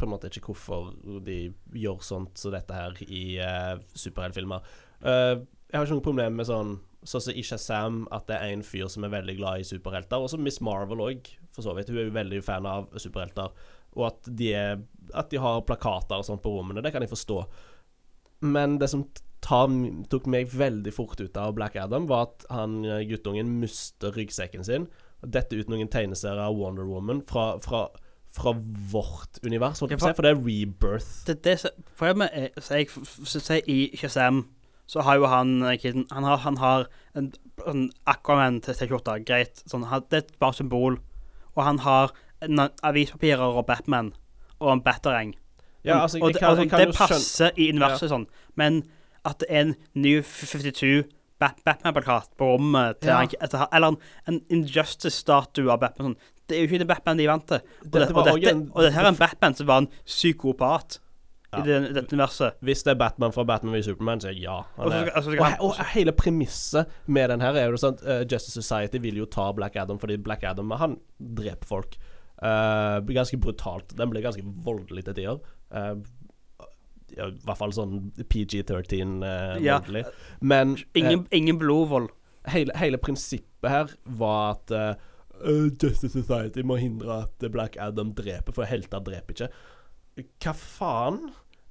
på 0.00 0.08
en 0.08 0.10
måte 0.10 0.32
ikke 0.32 0.48
hvorfor 0.48 0.88
de 1.22 1.52
gjør 1.78 2.00
sånt 2.02 2.40
som 2.40 2.50
dette 2.56 2.74
her 2.74 2.96
i 3.04 3.36
uh, 3.38 3.76
superheltfilmer. 3.94 4.64
Eh, 5.06 5.36
jeg 5.72 5.78
har 5.80 5.86
ikke 5.88 5.96
noe 5.98 6.04
problem 6.12 6.36
med 6.40 6.48
sånn 6.52 6.78
Sånn 7.02 7.18
som 7.24 7.34
i 7.34 7.42
Shazam, 7.42 7.96
at 8.14 8.28
det 8.28 8.36
er 8.38 8.52
en 8.54 8.60
fyr 8.62 8.86
som 8.86 9.02
er 9.02 9.10
veldig 9.10 9.32
glad 9.40 9.58
i 9.58 9.64
superhelter. 9.66 10.22
Og 10.22 10.28
så 10.30 10.38
Miss 10.38 10.60
Marvel 10.62 11.00
òg, 11.02 11.26
for 11.50 11.64
så 11.66 11.72
vidt. 11.74 11.88
Hun 11.90 11.96
er 11.98 12.04
jo 12.06 12.12
veldig 12.14 12.38
fan 12.46 12.68
av 12.70 12.84
superhelter. 12.94 13.48
Og 13.96 14.04
at 14.06 14.28
de, 14.38 14.52
er, 14.54 14.76
at 15.18 15.32
de 15.32 15.40
har 15.42 15.64
plakater 15.66 16.20
og 16.22 16.28
sånt 16.28 16.44
på 16.44 16.52
rommene, 16.54 16.78
det 16.84 16.92
kan 16.94 17.02
jeg 17.02 17.10
forstå. 17.10 17.40
Men 18.54 18.76
det 18.78 18.86
som 18.92 19.02
ta, 19.42 19.64
tok 20.14 20.30
meg 20.30 20.54
veldig 20.54 20.94
fort 20.94 21.18
ut 21.18 21.42
av 21.42 21.56
Black 21.58 21.74
Adam, 21.82 22.06
var 22.06 22.28
at 22.28 22.46
han 22.54 22.78
eh, 22.86 23.02
guttungen 23.10 23.50
mister 23.58 24.14
ryggsekken 24.14 24.62
sin. 24.70 24.86
Og 25.26 25.34
Dette 25.34 25.58
uten 25.58 25.74
noen 25.74 25.90
tegneserier 25.90 26.38
av 26.46 26.54
Wonder 26.58 26.86
Woman 26.86 27.24
fra, 27.26 27.56
fra, 27.66 27.88
fra 28.30 28.54
vårt 28.94 29.42
univers, 29.42 29.82
holdt 29.82 29.96
jeg 29.96 30.04
på 30.04 30.06
å 30.06 30.14
si, 30.14 30.20
for 30.22 30.30
det 30.30 30.36
er 30.36 30.42
rebirth. 30.46 31.12
Det, 31.26 31.40
det, 31.50 31.58
for 31.98 32.12
jeg, 32.14 32.30
er 32.30 32.62
så 32.62 32.78
jeg 32.78 32.92
f- 32.94 33.22
jeg, 33.26 33.34
så 33.42 33.58
jeg 33.58 33.66
I 33.74 33.80
Shazam 34.06 34.44
så 34.92 35.04
har 35.06 35.16
jo 35.16 35.28
han 35.30 35.62
eh, 35.64 35.92
Han 36.12 36.24
har, 36.24 36.42
han 36.44 36.58
har 36.60 36.88
en, 37.16 37.32
en 37.66 37.86
Aquaman-T-skjorte, 38.06 39.22
greit. 39.24 39.62
Sånn, 39.70 39.86
han, 39.88 40.04
det 40.12 40.20
er 40.20 40.34
bare 40.42 40.58
symbol. 40.58 40.98
Og 41.54 41.64
han 41.64 41.80
har 41.86 42.12
en, 42.44 42.66
avispapirer 42.84 43.56
og 43.56 43.64
Batman 43.70 44.12
og 44.60 44.74
en 44.74 44.84
batarang. 44.84 45.32
Ja, 45.82 46.02
altså, 46.02 46.20
og 46.22 46.36
kan, 46.36 46.58
og, 46.58 46.66
jeg 46.66 46.70
det 46.70 46.94
passer 46.94 47.56
i 47.58 47.70
universet 47.72 48.12
sånn, 48.12 48.28
men 48.54 48.84
at 49.26 49.40
det 49.42 49.48
er 49.50 49.64
en 49.64 49.72
ny 49.98 50.12
52 50.22 51.08
Batman-plakat 51.42 52.36
på 52.38 52.52
rommet 52.52 53.00
til 53.02 53.10
Ja. 53.10 53.24
han, 53.24 53.66
Eller 53.72 53.88
en, 53.88 53.96
en 54.28 54.40
Injustice-statue 54.50 55.72
av 55.72 55.80
Batman 55.82 56.12
sånn. 56.12 56.20
Det 56.46 56.58
er 56.58 56.62
jo 56.62 56.68
ikke 56.68 56.82
det 56.84 56.90
Batman 56.90 57.18
de 57.18 57.26
vant 57.26 57.48
til. 57.48 57.64
Og, 57.82 57.90
det, 57.90 58.06
og, 58.12 58.28
dette, 58.28 58.54
og 58.70 58.82
dette 58.84 58.94
her 58.94 59.08
er 59.08 59.14
en 59.14 59.18
Batman 59.18 59.56
som 59.58 59.66
var 59.66 59.82
en 59.82 59.90
psykopat 60.06 61.00
Ja. 61.52 61.60
i 61.60 61.66
det, 61.68 61.92
dette 61.98 62.16
universet. 62.16 62.56
Hvis 62.64 62.82
det 62.86 62.94
er 62.94 62.98
Batman 63.02 63.34
fra 63.34 63.44
Batman 63.44 63.74
v 63.76 63.82
Superman, 63.84 64.22
så 64.24 64.32
ja. 64.32 64.62
Og 64.80 64.92
er, 64.92 65.82
hele 65.92 66.14
premisset 66.16 66.88
med 67.06 67.28
den 67.32 67.44
her 67.44 67.58
er 67.60 67.68
jo 67.74 67.80
sånn 67.80 67.98
eh, 68.06 68.22
Justice 68.24 68.56
Society 68.56 69.02
vil 69.04 69.20
jo 69.20 69.26
ta 69.28 69.50
Black 69.52 69.76
Adam 69.76 70.00
fordi 70.00 70.16
Black 70.16 70.46
Adam 70.48 70.72
han 70.80 70.96
dreper 71.20 71.68
folk. 71.68 71.98
Uh, 72.42 72.98
ganske 73.06 73.38
brutalt. 73.38 73.92
Den 73.94 74.10
blir 74.10 74.24
ganske 74.24 74.42
voldelig 74.64 75.04
til 75.06 75.14
tider. 75.20 75.38
Uh, 75.70 76.00
ja, 77.12 77.28
I 77.28 77.44
hvert 77.44 77.60
fall 77.60 77.74
sånn 77.76 77.98
PG-13 78.32 79.20
uh, 79.22 79.60
Ja. 79.62 79.78
voldelig. 79.78 80.06
Men 80.40 80.74
Ingen, 80.94 81.12
Ingen, 81.12 81.26
ingen 81.30 81.60
blodvold. 81.60 82.08
hele, 82.50 82.74
hele 82.80 82.98
prinsippet 82.98 83.70
her 83.70 83.92
var 84.18 84.56
at 84.56 84.72
eh, 84.74 85.68
Justice 85.82 86.10
Society 86.16 86.64
må 86.66 86.80
hindre 86.80 87.20
at 87.26 87.44
Black 87.52 87.76
Adam 87.78 88.10
dreper, 88.18 88.54
for 88.56 88.66
helter 88.66 89.02
dreper 89.06 89.36
ikke. 89.36 89.48
Hva 90.42 90.52
faen? 90.58 91.20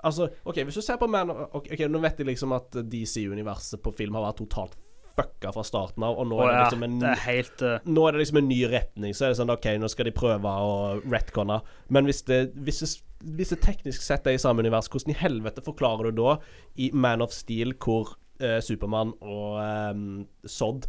Altså, 0.08 0.30
OK, 0.44 0.62
hvis 0.66 0.80
du 0.80 0.84
ser 0.86 0.98
på 1.02 1.10
Man 1.12 1.30
okay, 1.32 1.76
ok, 1.76 1.84
Nå 1.92 2.02
vet 2.04 2.22
jeg 2.22 2.30
liksom 2.32 2.56
at 2.58 2.80
DC-universet 2.92 3.84
på 3.84 3.94
film 3.96 4.18
har 4.18 4.30
vært 4.30 4.42
totalt 4.42 4.80
fucka 5.12 5.52
fra 5.52 5.64
starten 5.68 6.06
av, 6.08 6.16
og 6.20 6.28
nå 6.30 6.38
oh, 6.40 6.46
er 6.48 6.54
det 6.56 6.60
liksom 6.64 6.86
en 6.88 6.98
det 7.02 7.10
er 7.12 7.24
helt 7.26 7.64
uh... 7.68 7.74
nå 7.84 8.06
er 8.08 8.16
det 8.16 8.22
liksom 8.24 8.40
en 8.42 8.48
ny 8.48 8.60
retning, 8.72 9.16
så 9.16 9.26
er 9.28 9.34
det 9.34 9.40
sånn 9.42 9.54
OK, 9.54 9.68
nå 9.82 9.90
skal 9.92 10.08
de 10.08 10.14
prøve 10.16 10.54
å 10.64 10.74
retconne. 11.04 11.60
Men 11.92 12.08
hvis 12.08 12.24
det, 12.30 12.40
hvis 12.56 12.80
det, 12.84 12.90
hvis 13.38 13.52
det 13.54 13.60
teknisk 13.66 14.06
sett 14.06 14.28
er 14.30 14.38
i 14.38 14.42
samme 14.42 14.64
univers, 14.64 14.90
hvordan 14.92 15.14
i 15.14 15.20
helvete 15.20 15.64
forklarer 15.66 16.10
du 16.10 16.24
da 16.24 16.38
i 16.80 16.92
Man 16.96 17.26
of 17.26 17.36
Steel, 17.36 17.76
hvor 17.84 18.16
uh, 18.42 18.60
Supermann 18.64 19.14
og 19.20 19.60
um, 19.60 20.06
Sodd 20.48 20.88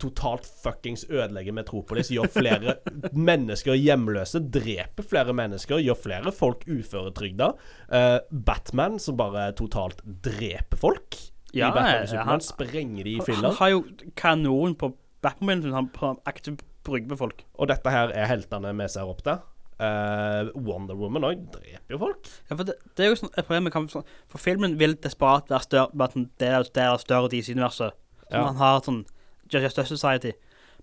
totalt 0.00 0.46
fuckings 0.64 1.04
ødelegger 1.10 1.52
Metropolis, 1.56 2.10
gjør 2.12 2.30
flere 2.32 2.76
mennesker 3.30 3.76
hjemløse, 3.78 4.40
dreper 4.52 5.06
flere 5.06 5.34
mennesker, 5.36 5.78
gjør 5.84 5.98
flere 6.00 6.32
folk 6.34 6.64
uføretrygda. 6.70 7.50
Uh, 7.92 8.18
Batman, 8.32 8.98
som 9.02 9.18
bare 9.20 9.50
totalt 9.58 10.00
dreper 10.24 10.80
folk 10.80 11.18
Ja, 11.52 11.68
i 11.68 11.74
Batman 11.76 12.06
Superman, 12.08 12.28
han- 12.34 12.40
sprenger 12.46 13.04
de 13.04 13.14
i 13.18 13.20
Han 13.44 13.54
har 13.60 13.70
jo 13.76 13.84
kanon 14.16 14.74
på 14.80 14.92
Batmobilen 15.22 15.62
sin. 15.62 15.72
Han 15.76 15.88
aktivt 15.92 16.26
aktiv 16.26 16.58
brygge 16.86 17.08
på 17.12 17.16
folk. 17.20 17.42
Og 17.60 17.68
dette 17.68 17.90
her 17.92 18.08
er 18.16 18.26
heltene 18.30 18.70
vi 18.78 18.86
ser 18.88 19.04
opp 19.10 19.20
til. 19.26 19.40
Uh, 19.80 20.48
Wonder 20.60 20.96
Woman 20.96 21.24
òg 21.24 21.42
dreper 21.54 21.94
jo 21.94 21.98
folk. 22.00 22.26
Ja, 22.50 22.56
for 22.56 22.64
det, 22.68 22.74
det 22.96 23.04
er 23.04 23.08
jo 23.14 23.18
sånn 23.22 23.30
et 23.32 23.46
problem 23.48 23.70
kan, 23.72 23.86
sånn- 23.88 24.04
For 24.28 24.38
filmen 24.40 24.74
vil 24.80 24.94
desperat 25.00 25.48
være 25.48 25.64
større 25.64 26.08
den- 26.14 26.30
Det 26.38 26.48
er, 26.48 26.62
det 26.68 26.82
er 26.84 26.96
større 27.00 27.28
DC-universet. 27.32 27.92
Sånn, 27.92 28.30
Ja. 28.30 28.44
Han 28.46 28.56
har 28.56 28.80
sånn 28.80 29.04
Justice 29.52 29.88
Society. 29.88 30.32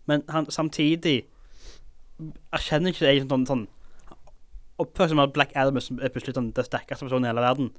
Men 0.06 0.24
han 0.30 0.46
samtidig 0.52 1.26
erkjenner 2.54 2.94
ikke 2.94 3.08
egentlig 3.08 3.30
sånn, 3.30 3.46
sånn 3.48 3.68
Oppfører 4.78 5.08
seg 5.10 5.16
som 5.16 5.20
at 5.24 5.32
Black 5.34 5.56
Adam 5.58 5.78
er 5.80 5.82
som 5.82 5.98
plutselig 5.98 6.36
sånn, 6.38 6.52
det 6.54 6.68
sterkeste 6.68 7.08
personen 7.08 7.26
i 7.26 7.30
hele 7.32 7.42
verden. 7.42 7.72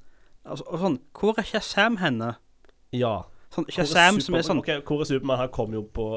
Altså, 0.44 0.64
og 0.66 0.80
sånn, 0.82 0.96
Hvor 1.14 1.38
er 1.38 1.46
Shazam 1.46 1.98
henne? 2.02 2.32
Ja. 2.92 3.20
Sånn, 3.54 3.68
Shazam 3.70 4.18
som 4.20 4.34
er 4.34 4.42
sånn 4.42 4.58
Ok, 4.58 4.72
Hvor 4.88 5.04
er 5.04 5.04
Supermann? 5.06 5.38
Han 5.38 5.52
kom 5.54 5.72
jo 5.76 5.82
på 5.82 6.08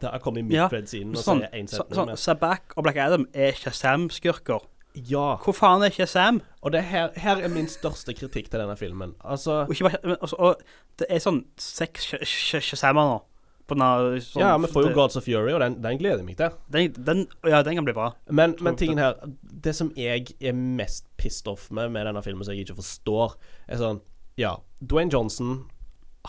Han 0.00 0.20
kom 0.24 0.38
i 0.38 0.44
Ja, 0.54 0.68
mid-cred-scenen 0.68 1.12
og 1.16 1.24
sånn, 1.26 1.42
sier 1.44 1.52
én 1.60 1.68
setning. 1.68 1.96
sånn 1.98 2.06
med- 2.06 2.18
Sabak 2.18 2.72
og 2.76 2.84
Black 2.84 2.96
Adam 2.96 3.26
er 3.34 3.52
Shazam-skurker. 3.52 4.60
Ja. 4.94 5.36
Hvor 5.36 5.52
faen 5.54 5.82
er 5.84 5.90
Shazam? 5.90 6.40
Og 6.62 6.72
det 6.72 6.84
her, 6.84 7.10
her 7.16 7.36
er 7.44 7.48
min 7.48 7.66
største 7.66 8.14
kritikk 8.16 8.48
til 8.48 8.60
denne 8.60 8.76
filmen. 8.78 9.14
Altså 9.24 9.66
Og, 9.66 9.70
ikke 9.74 9.90
bare, 9.90 9.98
men, 10.04 10.16
altså, 10.22 10.36
og 10.38 10.62
det 10.98 11.06
er 11.10 11.18
sånn 11.18 11.44
seks 11.58 12.14
Shazamer 12.24 13.02
nå. 13.12 13.22
Sånn, 13.68 14.40
Ja, 14.40 14.54
vi 14.56 14.70
får 14.72 14.88
jo 14.88 14.92
Gods 14.96 15.18
of 15.20 15.26
Fury, 15.26 15.52
og 15.52 15.60
den, 15.60 15.78
den 15.84 15.98
gleder 16.00 16.22
jeg 16.22 16.26
meg 16.26 16.38
til. 16.40 16.54
Den, 16.72 16.94
den, 17.04 17.24
ja, 17.44 17.60
den 17.66 17.76
kan 17.76 17.88
bli 17.88 17.94
bra. 17.96 18.10
Men, 18.30 18.54
men 18.64 18.78
tingen 18.80 19.00
her 19.02 19.18
Det 19.42 19.74
som 19.76 19.90
jeg 19.98 20.32
er 20.40 20.56
mest 20.56 21.04
pissed 21.20 21.50
off 21.50 21.68
med 21.74 21.92
med 21.92 22.08
denne 22.08 22.22
filmen, 22.24 22.46
som 22.46 22.56
jeg 22.56 22.64
ikke 22.64 22.78
forstår, 22.80 23.36
er 23.68 23.82
sånn 23.82 24.00
Ja, 24.40 24.56
Dwayne 24.80 25.12
Johnson 25.12 25.66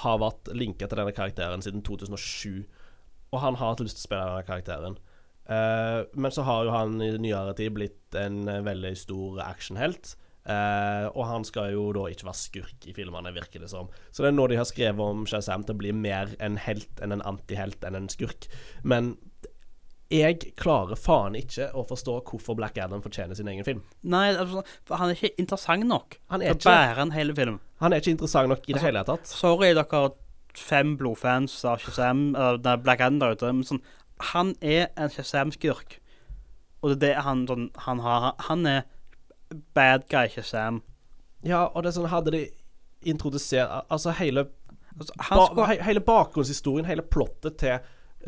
har 0.04 0.20
vært 0.22 0.52
linka 0.56 0.88
til 0.88 1.00
denne 1.02 1.16
karakteren 1.16 1.64
siden 1.64 1.84
2007, 1.86 2.66
og 3.34 3.42
han 3.44 3.58
har 3.60 3.74
hatt 3.74 3.84
lyst 3.84 4.00
til 4.00 4.06
å 4.06 4.08
spille 4.08 4.28
denne 4.30 4.48
karakteren. 4.48 5.00
Uh, 5.50 6.06
men 6.14 6.34
så 6.34 6.46
har 6.46 6.68
jo 6.68 6.74
han 6.76 7.00
i 7.02 7.10
nyere 7.18 7.56
tid 7.58 7.74
blitt 7.74 8.18
en 8.18 8.44
eh, 8.48 8.62
veldig 8.66 8.92
stor 8.98 9.40
actionhelt. 9.48 10.14
Eh, 10.50 11.06
og 11.14 11.24
han 11.30 11.46
skal 11.48 11.74
jo 11.76 11.88
da 11.96 12.08
ikke 12.12 12.28
være 12.28 12.42
skurk 12.42 12.88
i 12.90 12.94
filmene, 12.98 13.34
virker 13.36 13.62
det 13.64 13.70
som. 13.72 13.90
Så 14.12 14.26
det 14.26 14.32
er 14.32 14.38
nå 14.38 14.48
de 14.52 14.58
har 14.60 14.68
skrevet 14.70 15.02
om 15.16 15.26
Shazam 15.30 15.66
til 15.68 15.78
å 15.78 15.82
bli 15.82 15.94
mer 15.96 16.34
en 16.44 16.58
helt 16.66 17.04
enn 17.04 17.16
en 17.16 17.26
antihelt 17.30 17.86
enn 17.88 17.98
en 18.00 18.10
skurk. 18.12 18.50
Men 18.84 19.16
jeg 20.10 20.56
klarer 20.58 20.98
faen 20.98 21.36
ikke 21.38 21.68
å 21.78 21.84
forstå 21.86 22.16
hvorfor 22.26 22.58
Black 22.58 22.80
Adam 22.82 23.04
fortjener 23.04 23.38
sin 23.38 23.50
egen 23.52 23.66
film. 23.68 23.84
Nei, 24.10 24.32
altså, 24.34 24.64
han 24.90 25.12
er 25.12 25.20
ikke 25.20 25.36
interessant 25.38 25.86
nok 25.86 26.18
Han 26.34 26.42
til 26.42 26.50
er 26.50 26.56
å 26.56 26.58
ikke, 26.58 26.74
bære 26.74 27.04
en 27.06 27.14
hel 27.14 27.34
film. 27.38 27.60
han 27.84 27.94
er 27.94 28.02
ikke 28.02 28.16
interessant 28.16 28.50
nok 28.50 28.66
i 28.66 28.74
det 28.74 28.80
Altså, 28.80 28.88
hele 28.90 29.04
tatt. 29.06 29.30
Sorry, 29.30 29.70
dere 29.78 30.02
fem 30.58 30.96
blodfans 30.98 31.60
av 31.70 31.78
Shazam, 31.84 32.32
uh, 32.34 32.58
Black 32.82 33.04
Adam 33.06 33.20
der 33.22 33.38
ute, 33.38 33.52
men 33.54 33.68
sånn 33.68 33.84
Han 34.34 34.56
er 34.60 34.90
en 34.98 35.14
Shazam-skurk. 35.14 36.00
Og 36.82 36.90
det 36.92 36.96
er 36.98 37.02
det 37.04 37.24
han, 37.24 37.46
sånn, 37.48 37.70
han 37.86 38.02
har. 38.04 38.34
Han 38.50 38.66
er 38.68 38.82
bad 39.74 40.08
guy 40.10 40.28
Shazam. 40.30 40.82
Ja, 41.44 41.66
og 41.68 41.84
det 41.84 41.92
er 41.92 41.96
sånn 42.00 42.10
Hadde 42.12 42.32
de 42.36 42.42
introdusert 43.08 43.86
Altså 43.90 44.12
hele 44.18 44.50
Altså, 45.00 45.14
ba, 45.56 45.70
he, 45.70 45.78
Hele 45.88 46.02
bakgrunnshistorien, 46.04 46.88
hele 46.90 47.06
plottet 47.06 47.56
til, 47.62 47.78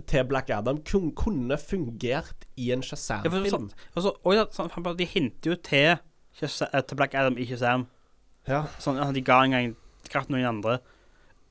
til 0.08 0.24
Black 0.30 0.50
Adam 0.56 0.78
kun, 0.88 1.10
kunne 1.12 1.58
fungert 1.60 2.46
i 2.56 2.70
en 2.72 2.80
Ja, 2.80 2.94
Shazam-film. 2.94 3.50
sånn, 3.52 3.68
altså, 3.96 4.14
og 4.24 4.38
ja, 4.38 4.46
sånn, 4.56 4.72
De 4.98 5.08
hinter 5.10 5.52
jo 5.52 5.58
til, 5.68 6.00
Shazam, 6.40 6.70
eh, 6.72 6.86
til 6.88 6.96
Black 7.02 7.18
Adam 7.20 7.36
i 7.38 7.48
Shazam. 7.50 7.88
Ja. 8.48 8.64
Sånn, 8.80 8.98
altså, 9.02 9.18
de 9.18 9.26
ga 9.28 9.42
en 9.44 9.52
gang 9.58 9.76
kraft 10.08 10.32
noen 10.32 10.48
andre. 10.48 10.80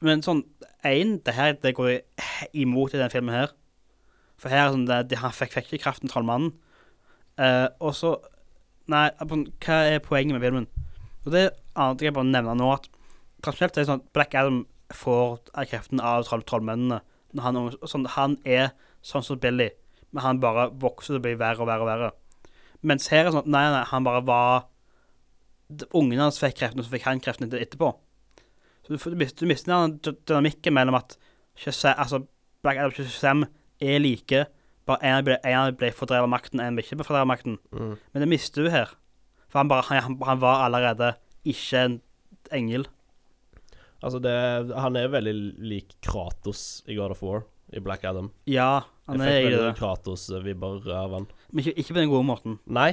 Men 0.00 0.24
sånn 0.24 0.46
én, 0.88 1.18
det 1.24 1.36
her 1.36 1.52
det 1.60 1.74
går 1.76 1.98
imot 2.56 2.94
i 2.94 2.98
denne 2.98 3.12
filmen 3.12 3.36
her. 3.36 3.52
For 4.40 4.48
her 4.48 4.64
er 4.70 4.72
sånn 4.72 4.88
det, 4.88 5.02
de, 5.10 5.20
Han 5.20 5.36
fikk, 5.36 5.52
fikk 5.58 5.74
ikke 5.74 5.84
kraften 5.84 6.08
trollmannen. 6.08 6.54
Eh, 7.36 7.68
og 7.80 7.92
så 7.94 8.16
Nei, 8.90 9.06
hva 9.20 9.78
er 9.86 10.02
poenget 10.02 10.34
med 10.34 10.44
filmen? 10.44 10.66
Og 11.26 11.34
det 11.34 11.50
annet 11.78 12.02
jeg 12.02 12.14
bare 12.16 12.30
nevner 12.30 12.56
nå, 12.58 12.70
at 12.74 12.88
tradisjonelt 13.44 13.76
er 13.76 13.82
det 13.82 13.88
sånn 13.90 14.02
at 14.02 14.12
Black 14.16 14.34
Adam 14.38 14.64
får 14.96 15.52
kreften 15.70 16.02
av 16.02 16.24
troll, 16.26 16.42
trollmennene. 16.48 17.00
Han, 17.44 17.60
sånn, 17.86 18.08
han 18.16 18.36
er 18.48 18.72
sånn 19.06 19.24
som 19.26 19.38
Billy, 19.40 19.68
men 20.10 20.24
han 20.24 20.42
bare 20.42 20.70
vokser 20.82 21.20
og 21.20 21.24
blir 21.26 21.38
verre 21.40 21.62
og 21.62 21.70
verre 21.70 21.86
og 21.86 21.90
verre. 21.90 22.10
Mens 22.82 23.10
her 23.12 23.22
er 23.22 23.28
det 23.28 23.34
sånn 23.36 23.44
at 23.44 23.52
nei, 23.52 23.64
nei, 23.70 23.86
han 23.92 24.06
bare 24.06 24.26
var 24.26 24.68
Ungene 25.94 26.24
hans 26.24 26.40
fikk 26.42 26.56
kreften, 26.58 26.80
og 26.82 26.86
så 26.88 26.90
fikk 26.90 27.04
han 27.06 27.20
kreften 27.22 27.46
etterpå. 27.46 27.92
Så 28.82 28.90
du, 28.90 28.96
du 28.98 29.20
du 29.22 29.46
mister 29.46 29.70
den 29.70 30.16
dynamikken 30.26 30.74
mellom 30.74 30.96
at 30.98 31.14
altså 31.92 32.24
Black 32.64 32.80
Adam 32.80 32.90
og 32.90 32.96
Shazam 32.96 33.44
er 33.78 34.00
like, 34.02 34.48
bare 34.90 35.06
en 35.06 35.26
ble, 35.26 35.36
en 35.46 35.76
ble 35.78 35.90
fordrevet 35.96 36.26
av 36.26 36.32
makten, 36.32 36.62
en 36.62 36.76
ble 36.76 36.84
ikke 36.84 37.00
fordrevet 37.02 37.26
av 37.26 37.30
makten. 37.30 37.58
Mm. 37.72 37.92
Men 37.96 38.24
det 38.24 38.30
mister 38.30 38.66
du 38.66 38.72
her. 38.72 38.94
For 39.50 39.62
han, 39.62 39.70
bare, 39.70 39.86
han, 39.88 40.16
han, 40.26 40.40
var 40.42 40.64
allerede 40.66 41.14
ikke 41.48 41.84
en 41.86 42.00
engel. 42.54 42.86
Altså, 44.00 44.20
det, 44.22 44.34
han 44.72 44.96
er 44.96 45.12
veldig 45.12 45.34
lik 45.66 45.96
Kratos 46.04 46.82
i 46.88 46.96
God 46.96 47.16
of 47.16 47.22
War, 47.26 47.44
i 47.74 47.82
Black 47.84 48.06
Adam. 48.08 48.30
Ja, 48.48 48.86
han 49.10 49.20
jeg 49.20 49.26
er 49.26 49.36
fikk 49.36 49.46
i 49.46 49.50
veldig 49.50 49.62
det. 49.66 49.76
Kratos-vibber 49.80 50.90
av 50.96 51.16
han. 51.18 51.30
Men 51.50 51.64
ikke, 51.64 51.76
ikke 51.82 51.96
på 51.96 52.00
den 52.00 52.12
gode 52.12 52.28
måten. 52.30 52.58
Nei. 52.70 52.92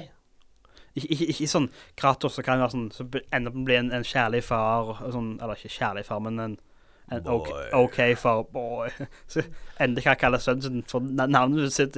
Ikke, 0.97 1.11
ikke, 1.13 1.27
ikke 1.29 1.47
sånn 1.51 1.67
Kratos 1.99 2.33
som 2.39 2.45
kan 2.47 2.57
være 2.57 2.73
sånn 2.73 2.85
Så 2.89 3.03
ender 3.05 3.51
opp 3.51 3.57
med 3.59 3.61
å 3.61 3.65
bli 3.67 3.75
en, 3.77 3.91
en 3.93 4.05
kjærlig 4.07 4.39
far 4.47 4.95
sånn, 5.13 5.27
Eller 5.43 5.59
ikke 5.59 5.69
kjærlig 5.75 6.01
far, 6.07 6.23
men 6.25 6.41
en, 6.41 6.55
en 7.11 7.27
OK, 7.73 8.15
far. 8.17 8.43
Boy. 8.53 8.89
Så 9.31 9.43
endelig 9.79 10.03
kan 10.03 10.15
jeg 10.15 10.21
kalle 10.25 10.39
sønnen 10.39 10.61
sin 10.61 10.83
for 10.87 10.99
navnet 11.27 11.73
sitt. 11.73 11.97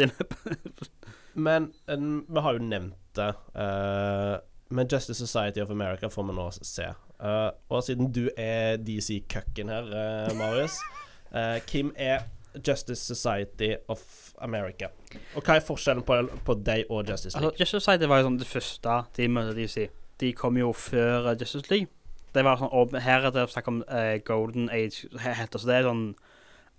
Men 1.34 1.72
en, 1.90 2.26
vi 2.30 2.40
har 2.46 2.58
jo 2.58 2.64
nevnt 2.64 2.98
det. 3.18 3.34
Uh, 3.56 4.38
men 4.70 4.88
Justice 4.92 5.28
Society 5.28 5.60
of 5.60 5.70
America 5.70 6.10
får 6.10 6.28
vi 6.28 6.36
nå 6.38 6.50
se. 6.62 6.90
Uh, 7.20 7.50
og 7.70 7.84
siden 7.84 8.12
du 8.14 8.30
er 8.38 8.78
DC-cucken 8.78 9.70
her, 9.70 9.90
uh, 9.92 10.38
Marius 10.38 10.78
Kim 11.70 11.92
er 11.98 12.24
Justice 12.68 13.02
Society 13.16 13.76
of 13.88 14.02
America? 14.42 14.88
Og 15.36 15.44
hva 15.44 15.58
er 15.58 15.66
forskjellen 15.66 16.04
på, 16.06 16.18
på 16.46 16.56
deg 16.66 16.90
og 16.90 17.10
Justice 17.10 17.36
Altså, 17.38 17.50
League? 17.50 17.60
Justice 17.60 17.82
Society 17.84 18.10
var 18.10 18.22
jo 18.22 18.30
sånn 18.30 18.40
det 18.42 18.50
første 18.50 18.96
de 19.18 19.28
møtte 19.30 19.54
DC. 19.58 19.90
De 20.20 20.32
kom 20.38 20.58
jo 20.58 20.72
før 20.74 21.34
Justice 21.36 21.70
League. 21.70 21.94
Det 22.34 22.44
var 22.46 22.60
sånn, 22.60 22.72
og 22.76 22.94
Her 23.02 23.28
er 23.30 23.34
det 23.36 23.48
snakk 23.50 23.70
om 23.72 23.80
uh, 23.90 24.18
Golden 24.26 24.70
Age. 24.74 25.10
Heter. 25.20 25.62
Så 25.62 25.70
det 25.70 25.80
er 25.80 25.88
sånn 25.88 26.04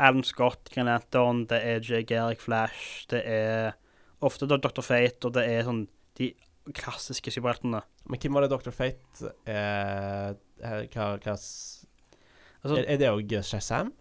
Alan 0.01 0.25
Scott, 0.25 0.71
Green 0.73 0.89
Lantern, 0.89 1.45
det 1.51 1.61
er 1.67 1.81
J. 1.85 2.05
Garrick 2.09 2.41
Flash, 2.41 3.05
det 3.11 3.21
er 3.29 3.75
ofte 4.25 4.49
da 4.49 4.57
Dr. 4.57 4.81
Fate, 4.85 5.29
og 5.29 5.35
det 5.37 5.45
er 5.45 5.67
sånn 5.67 5.83
de 6.17 6.31
klassiske 6.77 7.33
superheltene. 7.35 7.83
Men 8.09 8.23
hvem 8.23 8.37
var 8.37 8.47
det 8.47 8.53
Dr. 8.53 8.73
Fate 8.73 9.33
eh, 9.45 10.31
hva, 10.61 11.11
hva 11.21 11.37
Altså, 12.61 12.77
er, 12.77 12.85
er 12.93 12.99
det 13.01 13.09
òg 13.09 13.31
Shazam? 13.45 13.93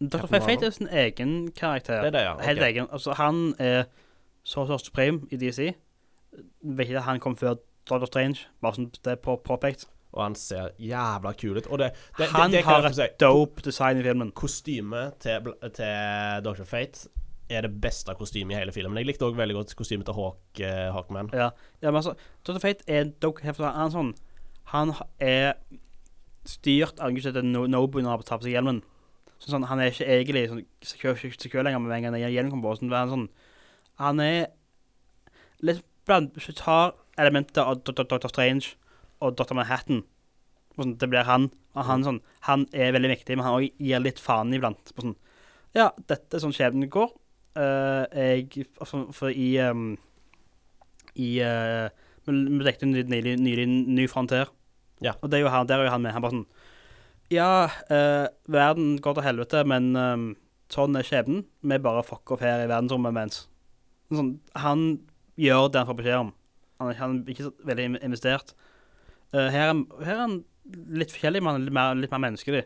Dr. 0.00 0.24
Fate, 0.26 0.44
Fate 0.46 0.68
er 0.68 0.76
sin 0.76 0.88
egen 0.88 1.32
karakter. 1.56 2.00
Det 2.00 2.12
er 2.12 2.16
det, 2.16 2.22
ja. 2.24 2.36
Helt 2.44 2.62
egen. 2.64 2.86
Altså, 2.92 3.12
han 3.16 3.54
er 3.60 3.84
så 4.42 4.64
så 4.66 4.78
supreme 4.80 5.28
i 5.30 5.36
DC. 5.36 5.72
Vet 6.62 6.88
ikke 6.88 6.98
at 6.98 7.08
han 7.08 7.20
kom 7.20 7.36
før 7.36 7.58
Doctor 7.88 8.08
Strange, 8.08 8.46
bare 8.62 8.78
sånn 8.78 8.88
det 9.04 9.16
er 9.16 9.20
på, 9.20 9.36
påpekt. 9.44 9.88
Og 10.12 10.22
han 10.24 10.34
ser 10.34 10.72
jævla 10.82 11.32
kul 11.38 11.56
ut. 11.60 11.68
Det, 11.78 11.90
det, 12.18 12.28
Han 12.34 12.50
det 12.50 12.64
har 12.66 12.86
et. 12.90 13.20
Dope 13.20 13.62
design 13.62 14.00
i 14.00 14.02
filmen. 14.02 14.32
Kostymet 14.32 15.20
til, 15.22 15.52
til 15.76 16.44
Dr. 16.44 16.64
Fate 16.66 17.08
er 17.50 17.66
det 17.66 17.72
beste 17.82 18.14
kostymet 18.18 18.54
i 18.54 18.58
hele 18.58 18.72
filmen. 18.72 18.98
Jeg 18.98 19.06
likte 19.06 19.26
òg 19.26 19.38
veldig 19.38 19.56
godt 19.58 19.76
kostymet 19.78 20.06
til 20.06 20.14
Hawk, 20.14 20.40
uh, 20.62 20.90
Hawkman. 20.94 21.30
Ja, 21.34 21.50
ja 21.82 21.90
men 21.90 22.02
altså, 22.02 22.14
Dr. 22.46 22.58
Fate 22.62 22.86
er 22.86 23.06
en 23.06 23.14
dope 23.22 23.42
Han 23.42 23.54
er 23.86 23.94
sånn 23.94 24.14
Han 24.74 24.94
er 25.18 25.54
styrt 26.46 27.00
av 27.02 27.12
Gud 27.14 27.42
No- 27.44 27.66
Nobu 27.66 28.00
når 28.00 28.10
han 28.10 28.26
tar 28.26 28.40
på 28.40 28.48
seg 28.48 28.56
hjelmen. 28.56 28.82
Sånn, 29.40 29.54
sånn, 29.54 29.68
han 29.70 29.80
er 29.80 29.92
ikke 29.92 30.06
egentlig 30.06 30.48
sånn 30.50 30.64
sekør, 30.84 31.22
sekør 31.40 31.64
lenger 31.64 31.82
med 31.82 31.96
en 31.96 32.08
gang 32.08 32.18
hjelmen 32.20 32.52
kommer 32.52 32.70
på. 32.70 32.80
Sånn, 32.80 32.92
er 32.92 33.12
sånn, 33.12 33.28
han 34.00 34.20
er 34.24 34.50
litt 35.64 35.84
blant 36.08 36.36
tar 36.56 36.94
elementer 37.20 37.64
av. 37.64 37.82
Dr. 37.84 38.28
Strange 38.28 38.74
og 39.20 39.36
Dr. 39.38 39.56
Manhattan 39.58 40.04
sånn, 40.76 40.96
Det 40.98 41.08
blir 41.10 41.26
han. 41.28 41.50
Og 41.76 41.86
han, 41.86 42.04
sånn, 42.06 42.20
han 42.46 42.66
er 42.72 42.94
veldig 42.96 43.12
viktig, 43.12 43.36
men 43.36 43.46
han 43.46 43.58
også 43.58 43.72
gir 43.78 44.02
litt 44.02 44.20
faen 44.22 44.54
iblant. 44.56 44.92
På 44.94 45.04
sånn, 45.04 45.16
ja, 45.76 45.90
dette 46.10 46.36
er 46.36 46.42
sånn 46.42 46.54
skjebnen 46.56 46.90
går. 46.90 47.12
Uh, 47.58 48.06
jeg 48.14 48.68
For, 48.78 49.08
for 49.10 49.34
i 49.34 49.56
um, 49.58 49.96
I 51.18 51.30
uh, 51.42 51.88
Vi 52.22 52.60
dekket 52.62 52.84
jo 52.84 52.90
nylig, 52.94 53.34
nylig 53.42 53.66
Ny 53.68 54.06
Frontier. 54.10 54.52
Ja. 55.02 55.16
Og 55.18 55.30
det 55.30 55.40
er 55.40 55.46
jo 55.46 55.52
han, 55.52 55.66
der 55.66 55.82
er 55.82 55.88
jo 55.88 55.94
han 55.94 56.04
med. 56.04 56.14
Han 56.14 56.24
bare 56.24 56.36
sånn 56.38 56.46
Ja, 57.30 57.50
uh, 57.90 58.26
verden 58.50 58.98
går 59.02 59.18
til 59.18 59.26
helvete, 59.26 59.64
men 59.66 59.92
um, 59.98 60.28
sånn 60.70 60.98
er 60.98 61.06
skjebnen. 61.06 61.44
Vi 61.62 61.82
bare 61.82 62.06
fucker 62.06 62.38
opp 62.38 62.44
her 62.46 62.64
i 62.64 62.70
verdensrommet 62.70 63.16
mens 63.16 63.44
sånn, 64.14 64.38
Han 64.58 64.86
gjør 65.38 65.68
det 65.70 65.82
han 65.82 65.90
får 65.90 65.98
beskjed 66.00 66.22
om. 66.24 66.32
Han 66.80 66.90
er, 66.90 66.98
han 66.98 67.18
er 67.20 67.34
ikke 67.34 67.48
så 67.48 67.52
veldig 67.68 67.86
investert. 68.00 68.54
Eh, 69.32 69.48
her, 69.54 69.70
er, 69.70 70.04
her 70.04 70.14
er 70.14 70.22
han 70.24 70.38
litt 71.00 71.12
forskjellig, 71.14 71.42
men 71.42 71.52
han 71.54 71.60
er 71.60 71.66
litt 71.68 71.76
mer, 71.76 71.94
litt 71.98 72.14
mer 72.14 72.24
menneskelig. 72.26 72.64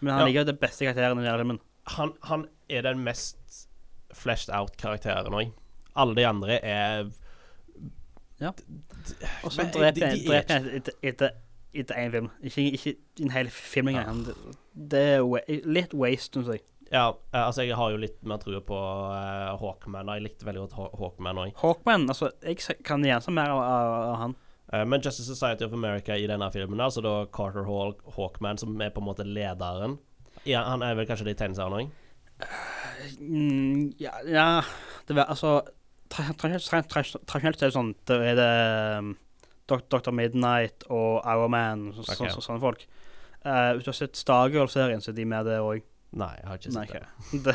Men 0.00 0.12
han 0.14 0.28
Ja. 0.28 0.40
jo 0.40 0.44
det 0.44 0.58
beste 0.60 0.84
karakteren 0.84 1.20
i 1.22 1.28
filmen. 1.30 1.60
Han, 1.96 2.12
han 2.28 2.48
er 2.68 2.82
den 2.82 3.04
mest 3.04 3.68
fleshed 4.14 4.52
out-karakteren 4.54 5.32
òg. 5.34 5.52
Alle 5.96 6.14
de 6.14 6.26
andre 6.26 6.58
er 6.62 7.10
Ja. 8.40 8.50
Og 9.44 9.52
så 9.52 9.62
dreper 9.70 10.06
han 10.06 10.66
er 10.66 10.82
etter- 11.02 11.34
én 11.74 12.10
film. 12.10 12.30
Ikke, 12.42 12.72
ikke 12.72 12.96
en 13.22 13.30
hel 13.30 13.50
film 13.50 13.88
engang. 13.88 14.26
Ja. 14.26 14.32
Det, 14.74 15.02
er 15.18 15.62
litt 15.66 15.94
waste, 15.94 16.40
syns 16.40 16.48
jeg. 16.52 16.62
Ja, 16.92 17.08
eh, 17.32 17.40
altså 17.46 17.64
jeg 17.64 17.76
har 17.76 17.90
jo 17.90 17.96
litt 17.96 18.22
mer 18.22 18.38
trua 18.38 18.60
på 18.60 18.76
uh, 18.76 19.56
Hawkman. 19.58 20.10
Jeg 20.14 20.22
likte 20.22 20.46
veldig 20.46 20.68
godt 20.68 20.98
Hawkman 21.00 21.40
òg. 21.42 21.54
Hawkman, 21.62 22.08
altså, 22.08 22.30
jeg 22.42 22.58
kan 22.84 23.02
gjerne 23.02 23.34
mer 23.34 23.50
av, 23.54 23.62
av, 23.62 23.94
av 24.10 24.16
han. 24.20 24.36
Eh, 24.74 24.82
men 24.88 25.02
Justice 25.04 25.28
Society 25.28 25.66
of 25.66 25.74
America 25.76 26.16
i 26.18 26.26
denne 26.30 26.48
filmen, 26.54 26.80
altså 26.82 27.02
da 27.04 27.14
Carter 27.34 27.66
Hall 27.68 27.94
Hawkman, 28.16 28.58
som 28.58 28.74
er 28.82 28.90
på 28.94 29.02
en 29.02 29.08
måte 29.10 29.26
lederen 29.28 29.98
ja, 30.48 30.64
Han 30.66 30.82
er 30.82 30.96
vel 30.98 31.06
kanskje 31.08 31.28
det 31.28 31.36
i 31.36 31.40
tegneseriene 31.44 31.84
òg? 31.84 31.92
Mm, 33.20 33.92
ja, 34.02 34.10
ja 34.26 34.48
Det 35.06 35.14
var 35.16 35.30
altså 35.32 35.60
tra- 36.10 36.34
tra- 36.36 36.58
tra- 36.58 36.82
tra- 36.88 37.20
Tradisjonelt 37.26 37.62
er 37.62 37.70
det 37.70 37.76
sånn 37.76 37.92
Da 38.08 38.18
er 38.24 38.38
det 38.38 38.50
um, 38.98 39.12
Dr. 39.70 40.10
Midnight 40.12 40.84
og 40.92 41.22
Hourman 41.24 41.86
og 41.94 42.02
så, 42.04 42.18
Ok. 42.18 42.32
så, 42.34 42.42
sånne 42.44 42.60
folk. 42.60 42.82
Uh, 43.46 43.72
hvis 43.76 43.86
du 43.86 43.88
har 43.92 43.96
sett 43.96 44.18
Stargirl-serien, 44.20 45.00
så 45.00 45.08
er 45.12 45.16
de 45.16 45.24
med 45.24 45.46
det 45.48 45.56
òg. 45.56 45.80
Nei, 46.20 46.28
jeg 46.36 46.48
har 46.50 46.58
ikke 46.60 46.72
Nei, 46.74 46.82
sett 46.84 46.98
ok. 46.98 47.40
det. 47.46 47.54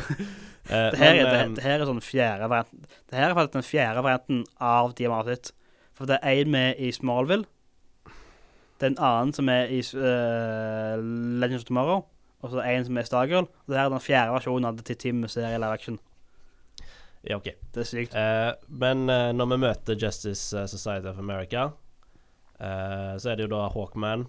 Eh, 0.70 0.90
det, 0.92 0.98
her, 1.00 1.14
men, 1.14 1.20
er, 1.20 1.30
det, 1.30 1.38
eh, 1.44 1.54
det 1.56 1.62
her 1.64 1.80
er 1.80 1.88
sånn 1.88 2.02
fjerde 2.04 2.46
variant 2.50 2.82
Det 3.10 3.16
her 3.18 3.30
er 3.30 3.34
faktisk 3.34 3.54
den 3.56 3.64
fjerde 3.66 4.02
varianten 4.04 4.42
av 4.62 4.92
sett. 5.26 5.52
For 6.00 6.08
det 6.08 6.16
er 6.22 6.40
en 6.40 6.50
med 6.50 6.78
i 6.80 6.88
Smallville. 6.96 7.44
Det 8.80 8.86
er 8.86 8.90
en 8.94 9.02
annen 9.04 9.32
som 9.36 9.48
er 9.52 9.68
i 9.68 9.82
uh, 9.92 10.96
Legends 11.40 11.66
of 11.66 11.68
Tomorrow. 11.68 12.06
Og 12.40 12.54
så 12.54 12.62
en 12.64 12.86
som 12.86 12.96
er 12.96 13.04
i 13.04 13.08
Stargirl. 13.08 13.44
Og 13.44 13.68
det 13.68 13.76
her 13.76 13.84
er 13.84 13.92
den 13.92 14.00
fjerde 14.00 14.32
versjonen 14.32 14.64
av 14.64 14.78
til 14.80 14.96
Team 14.96 15.26
serie 15.28 15.58
live 15.58 15.76
action. 15.76 15.98
ja, 17.28 17.36
OK. 17.36 17.50
Det 17.74 17.82
er 17.82 17.88
sykt. 17.90 18.16
Uh, 18.16 18.54
men 18.68 19.02
uh, 19.10 19.28
når 19.36 19.50
vi 19.50 19.58
møter 19.66 19.98
Justice 20.02 20.62
Society 20.72 21.06
of 21.06 21.18
America, 21.18 21.66
uh, 21.66 23.20
så 23.20 23.30
er 23.30 23.36
det 23.36 23.44
jo 23.44 23.52
da 23.52 23.68
Hawkman, 23.68 24.24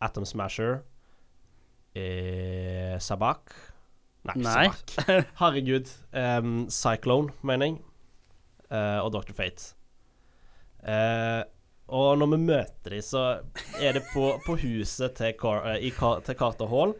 Atom 0.00 0.24
Smasher, 0.24 0.82
Sabak 2.98 3.54
Nei, 4.24 4.34
Nei. 4.36 4.66
Sabak. 4.66 5.24
Herregud. 5.38 5.94
Um, 6.12 6.66
Cyclone, 6.68 7.30
mener 7.42 7.66
jeg. 7.66 7.78
Og 9.00 9.12
Dr. 9.12 9.32
Fate. 9.32 9.76
Eh, 10.84 11.42
og 11.94 12.18
når 12.18 12.30
vi 12.32 12.38
møter 12.46 12.94
dem, 12.94 13.02
så 13.04 13.24
er 13.80 13.98
det 13.98 14.04
på, 14.12 14.30
på 14.46 14.56
huset 14.62 15.16
til, 15.18 15.34
Car 15.40 15.66
eh, 15.74 15.88
i 15.88 15.92
til 15.92 16.38
Carter 16.38 16.70
Hall. 16.70 16.94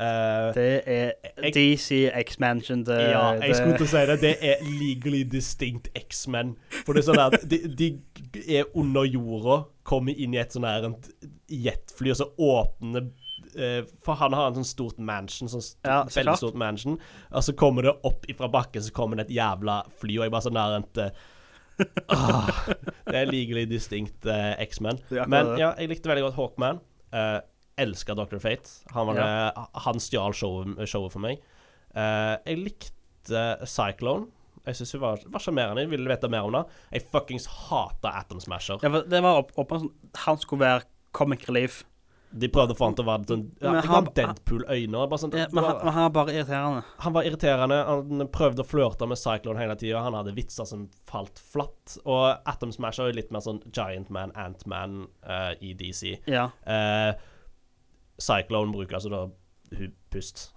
Uh, 0.00 0.48
Det 0.56 0.80
er 0.88 1.10
DC 1.52 2.08
X-Mansion. 2.22 2.86
ja, 2.88 3.34
jeg 3.36 3.56
skulle 3.56 3.76
til 3.76 3.84
å 3.84 3.90
si 3.90 4.04
det. 4.08 4.16
Det 4.22 4.30
er 4.40 4.62
legally 4.64 5.26
distinct 5.28 5.90
X-Men. 5.98 6.54
For 6.86 6.96
det 6.96 7.02
er 7.02 7.08
sånn 7.10 7.20
at 7.20 7.42
de, 7.50 7.58
de 7.76 7.90
er 8.48 8.70
under 8.80 9.04
jorda, 9.04 9.58
kommer 9.84 10.16
inn 10.16 10.32
i 10.32 10.40
et 10.40 10.56
sånn 10.56 10.64
her 10.64 10.86
et 10.88 11.10
jetfly, 11.52 12.14
og 12.14 12.20
så 12.22 12.30
åpner 12.32 13.10
eh, 13.58 13.82
For 14.00 14.16
han 14.22 14.38
har 14.38 14.48
en 14.48 14.62
sånn 14.62 14.70
stort 14.70 15.02
mansion, 15.04 15.52
sånn 15.52 15.66
st 15.66 15.84
Ja, 15.84 16.00
så 16.06 16.16
veldig 16.22 16.30
klart. 16.30 16.42
stort 16.46 16.60
mansion, 16.64 16.96
og 17.28 17.44
så 17.44 17.56
kommer 17.60 17.90
det 17.90 17.96
opp 18.08 18.24
ifra 18.30 18.48
bakken, 18.48 18.86
så 18.86 18.96
kommer 18.96 19.20
det 19.20 19.28
et 19.28 19.36
jævla 19.36 19.82
fly, 20.00 20.16
og 20.16 20.24
jeg 20.24 20.32
bare 20.38 20.46
sånn 20.48 20.60
der 20.62 20.78
et 20.80 21.04
ah, 22.14 22.50
Det 23.06 23.16
er 23.22 23.30
legally 23.30 23.66
distinct 23.70 24.26
uh, 24.28 24.52
X-Men. 24.62 25.00
Er 25.10 25.24
akkurat 25.24 25.32
Men 25.32 25.54
ja, 25.60 25.70
jeg 25.78 25.92
likte 25.92 26.10
veldig 26.10 26.26
godt 26.28 26.38
Hawkman. 26.38 26.82
Uh, 27.14 27.38
Elska 27.80 28.14
Dr. 28.18 28.38
Fate. 28.42 28.68
Han, 28.94 29.08
var 29.08 29.20
det, 29.20 29.64
han 29.86 30.02
stjal 30.02 30.36
showet, 30.36 30.82
showet 30.90 31.14
for 31.14 31.24
meg. 31.24 31.40
Uh, 31.94 32.36
jeg 32.44 32.60
likte 32.60 33.46
Cyclone. 33.68 34.28
Jeg 34.66 34.76
syns 34.76 34.92
hun 34.94 35.02
var, 35.02 35.22
var 35.32 35.42
sjarmerende. 35.42 35.86
Ville 35.90 36.10
vite 36.10 36.30
mer 36.32 36.46
om 36.48 36.58
det. 36.58 36.64
Jeg 36.92 37.06
fuckings 37.12 37.48
hata 37.68 38.12
Atom 38.20 38.42
Smasher. 38.42 38.82
Ja, 38.84 39.00
det 39.00 39.22
var 39.24 39.40
opp, 39.40 39.54
opp 39.58 39.72
sånn 39.72 39.88
Han 40.26 40.40
skulle 40.42 40.66
være 40.66 40.88
comic 41.16 41.46
relief. 41.48 41.82
De 42.32 42.46
prøvde 42.48 42.74
å 42.74 42.78
få 42.78 42.84
han 42.86 42.94
til 42.94 43.04
å 43.04 43.08
være 43.08 43.26
sånn 43.26 43.40
ja, 43.60 43.72
Men 43.72 43.80
Det 43.82 43.88
han- 43.90 44.08
Deadpool-øyne. 44.14 45.18
Sånn, 45.18 45.32
Ja, 45.34 45.46
men, 45.52 45.64
han, 45.64 45.94
var- 45.94 46.10
bare 46.10 46.32
irriterende. 46.36 46.84
Han 46.98 47.12
var 47.12 47.22
irriterende. 47.26 47.78
Han 47.86 48.28
prøvde 48.28 48.62
å 48.62 48.68
flørte 48.68 49.08
med 49.08 49.18
Cyclone 49.18 49.58
hele 49.58 49.74
tida. 49.76 50.02
Han 50.04 50.14
hadde 50.14 50.34
vitser 50.36 50.64
som 50.66 50.88
falt 51.10 51.38
flatt. 51.38 51.98
Og 52.04 52.38
Atom 52.46 52.70
Smasher 52.72 53.04
er 53.08 53.12
jo 53.12 53.16
litt 53.18 53.32
mer 53.32 53.40
sånn 53.40 53.60
Giant 53.72 54.10
Man, 54.10 54.30
Ant-Man 54.36 55.08
uh, 55.26 55.54
i 55.60 55.72
DC. 55.74 56.20
Ja. 56.30 56.50
Uh, 56.66 57.12
Cyclone 58.20 58.72
bruker 58.72 58.94
altså 59.00 59.10
da 59.10 59.26
hun 59.76 59.92
pust. 60.10 60.50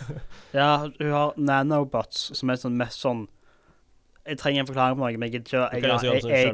ja, 0.52 0.78
hun 0.98 1.10
har 1.12 1.32
nanobots, 1.36 2.30
som 2.36 2.50
er 2.50 2.56
sånn 2.60 2.76
mest 2.76 3.00
sånn 3.04 3.26
jeg 4.24 4.38
trenger 4.40 4.62
en 4.62 4.68
forklaring 4.68 4.96
på 4.96 5.04
noe, 5.04 5.18
men 5.20 5.28
jeg 5.28 5.34
gidder 5.34 5.46
ikke. 5.46 5.60
Jeg, 5.60 5.82
jeg, 5.84 6.44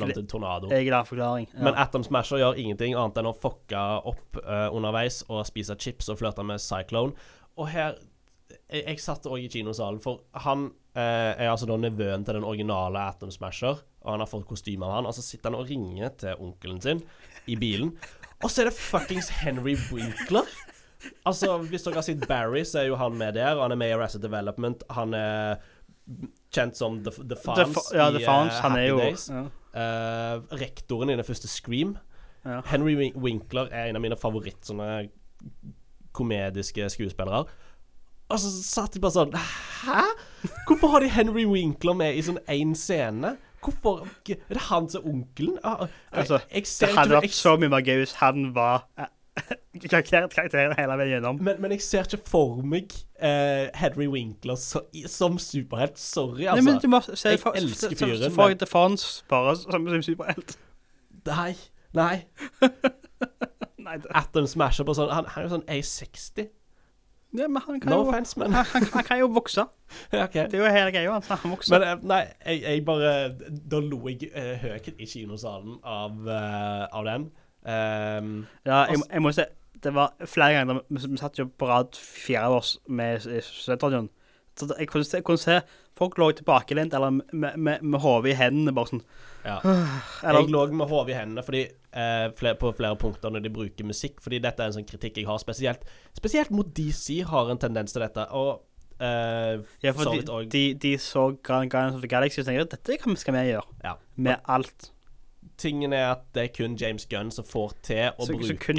jeg, 0.90 1.06
forklaring. 1.06 1.46
Ja. 1.52 1.62
Men 1.68 1.76
Atom 1.78 2.02
Smasher 2.06 2.40
gjør 2.42 2.58
ingenting 2.58 2.96
annet 2.98 3.20
enn 3.20 3.30
å 3.30 3.34
fucke 3.36 3.82
opp 4.10 4.40
uh, 4.42 4.66
underveis 4.74 5.20
og 5.28 5.44
spise 5.46 5.76
chips 5.78 6.10
og 6.10 6.18
flørte 6.18 6.46
med 6.46 6.62
Cyclone. 6.62 7.14
Og 7.60 7.70
her 7.70 7.98
Jeg, 8.50 8.82
jeg 8.82 8.98
satt 8.98 9.28
òg 9.30 9.44
i 9.44 9.50
kinosalen, 9.50 10.00
for 10.02 10.24
han 10.42 10.64
uh, 10.98 10.98
er 10.98 11.46
altså 11.52 11.68
da 11.70 11.76
nevøen 11.78 12.24
til 12.26 12.34
den 12.34 12.46
originale 12.46 13.04
Atom 13.12 13.30
Smasher, 13.30 13.78
og 14.02 14.10
han 14.10 14.24
har 14.24 14.30
fått 14.30 14.48
kostyme 14.48 14.88
av 14.88 14.96
han, 14.96 15.06
og 15.06 15.14
så 15.14 15.22
sitter 15.22 15.52
han 15.52 15.60
og 15.60 15.70
ringer 15.70 16.10
til 16.18 16.42
onkelen 16.42 16.80
sin 16.82 17.04
i 17.46 17.54
bilen, 17.60 17.92
og 18.42 18.50
så 18.50 18.64
er 18.64 18.70
det 18.70 18.74
fuckings 18.74 19.30
Henry 19.44 19.76
Winkler. 19.92 20.50
Altså, 21.24 21.54
hvis 21.70 21.86
dere 21.86 22.00
har 22.00 22.04
sett 22.04 22.26
Barry, 22.28 22.64
så 22.66 22.82
er 22.82 22.90
jo 22.90 22.98
han 23.00 23.14
med 23.16 23.38
der, 23.38 23.54
og 23.54 23.64
han 23.64 23.74
er 23.74 23.80
med 23.80 23.92
i 23.92 23.94
Arrested 23.96 24.22
Development. 24.24 24.82
Han 24.98 25.14
er 25.16 25.62
kjent 26.52 26.76
som 26.76 26.98
The, 27.04 27.10
the 27.10 27.34
The 27.34 27.36
Fans 27.36 27.74
Fa- 27.76 27.96
ja, 27.96 28.10
The 28.10 28.20
i 28.20 28.24
Fawns, 28.24 28.52
eh, 28.52 28.58
er 28.58 28.68
Happy 28.68 28.86
jo 28.88 28.98
Days. 28.98 29.28
ja. 29.30 29.44
Uh, 29.70 30.42
rektoren 30.58 31.10
i 31.10 31.16
den 31.16 31.24
første 31.24 31.46
Scream. 31.48 31.96
Ja. 32.44 32.60
Henry 32.66 33.12
Winkler 33.14 33.68
er 33.70 33.86
en 33.90 33.96
av 33.96 34.02
mine 34.02 34.16
favoritt 34.18 34.64
sånne 34.66 35.08
komediske 36.16 36.88
skuespillere. 36.90 37.44
Og 38.30 38.38
så 38.38 38.50
satt 38.62 38.94
de 38.94 39.00
bare 39.02 39.14
sånn 39.14 39.32
Hæ? 39.34 40.02
Hvorfor 40.68 40.92
har 40.92 41.00
de 41.02 41.08
Henry 41.10 41.44
Winkler 41.50 41.96
med 41.98 42.14
i 42.18 42.22
sånn 42.22 42.38
én 42.50 42.74
scene? 42.78 43.36
Hvorfor 43.60 44.04
Er 44.30 44.36
det 44.54 44.62
han 44.70 44.88
som 44.88 45.02
er 45.04 45.10
onkelen? 45.12 45.58
Ah, 45.64 45.80
jeg- 45.86 45.90
Altså, 46.12 46.38
jeg 46.54 46.66
ser 46.66 46.86
Det 46.86 46.96
hadde 46.96 47.20
vært 47.20 47.34
så 47.34 47.56
mye 47.58 47.68
mer 47.68 47.82
gøy 47.82 47.98
hvis 48.04 48.14
han 48.22 48.52
var 48.54 48.86
eh, 49.74 49.88
karakter- 49.88 50.74
hele 50.78 50.96
veien 50.98 51.12
gjennom. 51.14 51.38
men, 51.42 51.60
men 51.62 51.70
jeg 51.76 51.82
ser 51.86 52.08
ikke 52.08 52.18
for 52.28 52.62
meg 52.66 52.92
uh, 53.22 53.68
Henry 53.78 54.06
Winkler 54.10 54.58
så, 54.60 54.82
som 55.06 55.38
superhelt. 55.38 55.98
Sorry, 55.98 56.44
Nei, 56.48 56.60
men 56.60 56.74
altså. 56.74 56.86
du 56.86 56.88
må 56.92 57.00
se 57.14 57.34
jeg 57.36 57.40
for- 57.40 57.56
elsker 57.56 57.96
fyren, 57.96 58.32
for 58.34 58.48
men- 58.48 58.58
The 58.58 58.66
Fawns 58.66 59.24
bare 59.30 59.56
som 59.56 59.88
som 59.88 60.02
superhelt. 60.02 60.56
Nei. 61.26 61.54
Nei. 61.94 62.24
Nei, 63.80 63.96
det, 63.96 64.06
Atom 64.14 64.46
Smasher 64.46 64.84
på 64.86 64.94
sånn 64.94 65.10
Han, 65.10 65.26
han 65.32 65.42
er 65.42 65.46
jo 65.48 65.52
sånn 65.56 65.64
A60. 65.72 66.48
ja, 67.38 67.46
men 67.48 67.62
han 67.64 67.80
kan 67.80 67.90
No 67.92 68.00
jo 68.02 68.08
offense, 68.10 68.36
men 68.38 68.52
han, 68.54 68.66
han, 68.72 68.84
han 68.92 69.04
kan 69.06 69.18
jo 69.22 69.28
vokse. 69.32 69.64
ja, 70.12 70.24
OK. 70.26 70.34
Det 70.50 70.58
er 70.58 70.64
jo 70.64 70.70
hele 70.74 70.92
greia 70.94 71.12
hans. 71.14 71.30
Han 71.30 71.54
vokser. 71.54 71.78
Men 71.78 71.86
eh, 71.88 72.02
nei, 72.12 72.20
jeg, 72.44 72.62
jeg 72.66 72.84
bare 72.86 73.12
Da 73.72 73.80
lo 73.82 74.00
jeg 74.10 74.28
uh, 74.34 74.52
høyt 74.62 74.90
i 74.98 75.06
kinosalen 75.08 75.78
av, 75.86 76.18
uh, 76.26 76.84
av 76.90 77.06
den. 77.08 77.30
Ehm, 77.66 78.46
Ja, 78.66 78.86
jeg, 78.88 79.02
jeg 79.10 79.20
må 79.22 79.32
si 79.36 79.44
Det 79.82 79.92
var 79.96 80.12
flere 80.28 80.54
ganger 80.58 80.80
vi, 80.88 81.00
vi 81.08 81.16
satt 81.20 81.38
jo 81.40 81.46
på 81.56 81.68
rad 81.68 81.96
fire 81.96 82.42
av 82.48 82.58
oss 82.58 82.74
med 82.88 83.20
studentradioen. 83.24 84.08
Så 84.58 84.66
jeg 84.78 84.88
kunne 84.90 85.04
se, 85.08 85.16
jeg 85.16 85.24
kunne 85.24 85.40
se 85.40 85.60
folk 85.96 86.18
lå 86.20 86.30
tilbakelent 86.36 86.92
eller 86.96 87.10
med, 87.32 87.56
med, 87.56 87.82
med 87.82 88.00
hodet 88.00 88.32
i 88.32 88.36
hendene, 88.36 88.74
bare 88.76 88.90
sånn 88.90 89.02
ja. 89.44 89.54
Eller 90.26 90.42
Jeg 90.42 90.50
lå 90.52 90.66
med 90.76 90.88
hodet 90.90 91.14
i 91.14 91.16
hendene 91.16 91.44
fordi, 91.46 91.62
eh, 91.96 92.26
flere, 92.36 92.58
på 92.60 92.72
flere 92.76 92.96
punkter 93.00 93.32
når 93.32 93.40
de 93.46 93.52
bruker 93.54 93.88
musikk. 93.88 94.20
Fordi 94.20 94.40
dette 94.44 94.60
er 94.60 94.68
en 94.68 94.76
sånn 94.76 94.88
kritikk 94.88 95.16
jeg 95.22 95.28
har 95.30 95.40
spesielt 95.40 95.86
Spesielt 96.18 96.50
mot 96.52 96.68
DC 96.76 97.22
har 97.30 97.48
en 97.54 97.60
tendens 97.62 97.96
til 97.96 98.04
dette. 98.04 98.26
Og 98.36 98.60
eh, 99.00 99.62
Ja, 99.86 99.94
for 99.96 100.10
så 100.10 100.16
de, 100.20 100.44
de, 100.52 100.64
de 100.82 100.92
så 101.00 101.30
Guardians 101.40 101.96
of 101.96 102.04
the 102.04 102.10
Galaxy 102.12 102.42
og 102.42 102.50
tenkte 102.50 102.68
at 102.68 102.76
dette 102.76 103.00
kan- 103.00 103.16
skal 103.16 103.38
vi 103.38 103.46
gjøre. 103.54 103.64
Ja. 103.84 103.94
Med 104.16 104.36
alt. 104.44 104.90
Tingen 105.60 105.92
er 105.96 106.06
at 106.14 106.24
det 106.36 106.46
er 106.46 106.54
kun 106.56 106.78
James 106.80 107.06
Gunn 107.10 107.30
som 107.34 107.46
får 107.46 107.76
til 107.86 108.08
å 108.10 108.26
Så, 108.26 108.32
bruke. 108.32 108.74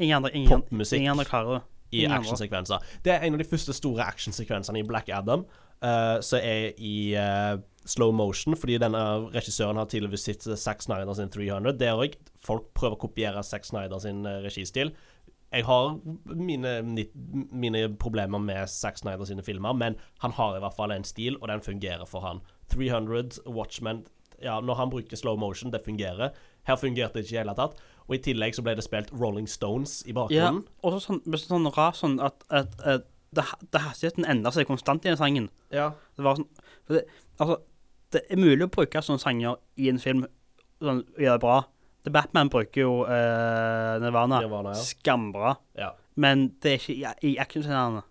Ingen 0.00 0.16
andre, 0.16 0.32
ingen, 0.32 0.50
popmusikk 0.50 1.02
ingen 1.02 1.14
andre 1.16 1.28
klarer 1.28 1.58
det. 1.58 1.62
i 2.00 2.06
actionsekvenser. 2.08 2.88
Det 3.04 3.12
er 3.14 3.26
en 3.26 3.36
av 3.36 3.44
de 3.44 3.48
første 3.48 3.76
store 3.76 4.06
actionsekvensene 4.08 4.80
i 4.80 4.88
Black 4.88 5.12
Adam, 5.12 5.44
uh, 5.84 6.18
som 6.24 6.40
er 6.40 6.72
i 6.80 6.96
uh, 7.18 7.60
slow 7.84 8.12
motion, 8.16 8.56
fordi 8.56 8.78
denne 8.80 9.00
regissøren 9.34 9.78
har 9.78 9.88
tydeligvis 9.90 10.24
sett 10.28 10.46
Zack 10.58 10.82
Snyder 10.82 11.12
sin 11.14 11.32
300. 11.32 11.76
Det 11.78 11.90
er 11.90 12.00
òg 12.00 12.16
Folk 12.44 12.72
prøver 12.76 12.98
å 12.98 13.02
kopiere 13.06 13.42
Zack 13.44 13.64
Snyder 13.64 14.00
sin 14.04 14.26
eh, 14.28 14.42
registil. 14.44 14.90
Jeg 15.54 15.64
har 15.64 15.94
mine, 16.36 16.72
mine 16.84 17.80
problemer 18.00 18.42
med 18.42 18.68
Zack 18.68 18.98
Snyder 19.00 19.24
sine 19.24 19.44
filmer, 19.46 19.72
men 19.72 19.96
han 20.20 20.34
har 20.36 20.56
i 20.56 20.60
hvert 20.60 20.76
fall 20.76 20.92
en 20.92 21.06
stil, 21.08 21.38
og 21.40 21.48
den 21.48 21.64
fungerer 21.64 22.04
for 22.10 22.26
han. 22.26 22.42
300, 22.74 23.40
Watchmen 23.46 24.02
Ja, 24.44 24.58
når 24.60 24.78
han 24.82 24.92
bruker 24.92 25.16
slow 25.18 25.38
motion, 25.40 25.72
det 25.72 25.80
fungerer. 25.84 26.34
Her 26.68 26.76
fungerte 26.80 27.18
det 27.18 27.26
ikke 27.26 27.38
i 27.38 27.40
hele 27.42 27.56
tatt. 27.58 27.78
Og 28.04 28.18
i 28.18 28.20
tillegg 28.20 28.56
så 28.56 28.62
ble 28.64 28.74
det 28.76 28.84
spilt 28.84 29.10
Rolling 29.16 29.48
Stones 29.48 30.02
i 30.04 30.12
Ja, 30.12 30.18
bakgrunnen. 30.20 30.64
og 30.84 30.92
så 30.92 31.00
sånn, 31.06 31.22
sånn 31.40 31.70
rart 31.72 31.96
sånn 31.96 32.18
at, 32.20 32.44
at, 32.52 32.74
at 32.84 33.06
det, 33.34 33.44
det 33.72 33.80
hastigheten 33.80 34.26
endra 34.28 34.52
seg 34.54 34.68
konstant 34.68 35.04
i 35.06 35.10
den 35.10 35.18
sangen. 35.20 35.48
Ja. 35.74 35.90
Det 36.16 36.26
var 36.26 36.36
sånn 36.38 36.48
det, 36.92 37.06
Altså, 37.40 37.56
det 38.14 38.20
er 38.30 38.38
mulig 38.38 38.68
å 38.68 38.70
bruke 38.70 39.00
sånne 39.02 39.22
sanger 39.24 39.56
i 39.80 39.88
en 39.90 39.98
film 39.98 40.26
sånn, 40.84 41.00
gjøre 41.18 41.38
det 41.38 41.42
bra. 41.42 41.56
The 42.04 42.12
Batman 42.12 42.50
bruker 42.52 42.84
jo 42.84 42.92
eh, 43.08 43.94
Nirvana, 44.04 44.42
Nirvana, 44.44 44.74
ja. 44.76 44.82
skambra, 44.84 45.54
ja. 45.80 45.94
men 46.20 46.50
det 46.62 46.74
er 46.74 46.82
ikke 46.82 46.94
i, 46.94 47.32
i 47.32 47.34
actionscenene. 47.40 48.04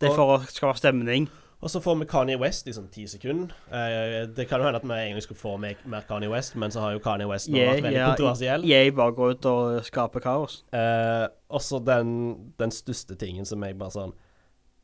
Det 0.00 0.08
er 0.08 0.16
for 0.16 0.38
å 0.38 0.40
skape 0.48 0.80
stemning. 0.80 1.28
Og 1.62 1.70
så 1.70 1.80
får 1.80 1.94
vi 2.00 2.06
Kanye 2.10 2.38
West 2.42 2.66
i 2.66 2.72
sånn 2.74 2.88
ti 2.90 3.04
sekunder. 3.06 3.54
Eh, 3.70 4.24
det 4.34 4.48
kan 4.50 4.58
jo 4.58 4.66
hende 4.66 4.80
at 4.80 4.86
vi 4.86 4.96
egentlig 4.98 5.22
skulle 5.28 5.38
få 5.38 5.52
mer, 5.62 5.76
Kanye 6.08 6.30
West, 6.32 6.56
men 6.58 6.74
så 6.74 6.82
har 6.82 6.96
jo 6.96 7.02
Kanye 7.04 7.28
West 7.30 7.52
nå 7.52 7.60
vært 7.60 7.84
veldig 7.86 8.06
kontroversiell. 8.08 8.66
Jeg 8.66 8.94
bare 8.98 9.14
går 9.18 9.36
ut 9.36 9.48
og 9.52 9.78
skaper 9.86 10.24
kaos. 10.24 10.58
Eh, 10.74 11.28
også 11.54 11.78
den, 11.86 12.16
den 12.58 12.74
største 12.74 13.14
tingen 13.20 13.46
som 13.46 13.62
jeg 13.62 13.78
bare 13.78 13.94
sånn 13.94 14.14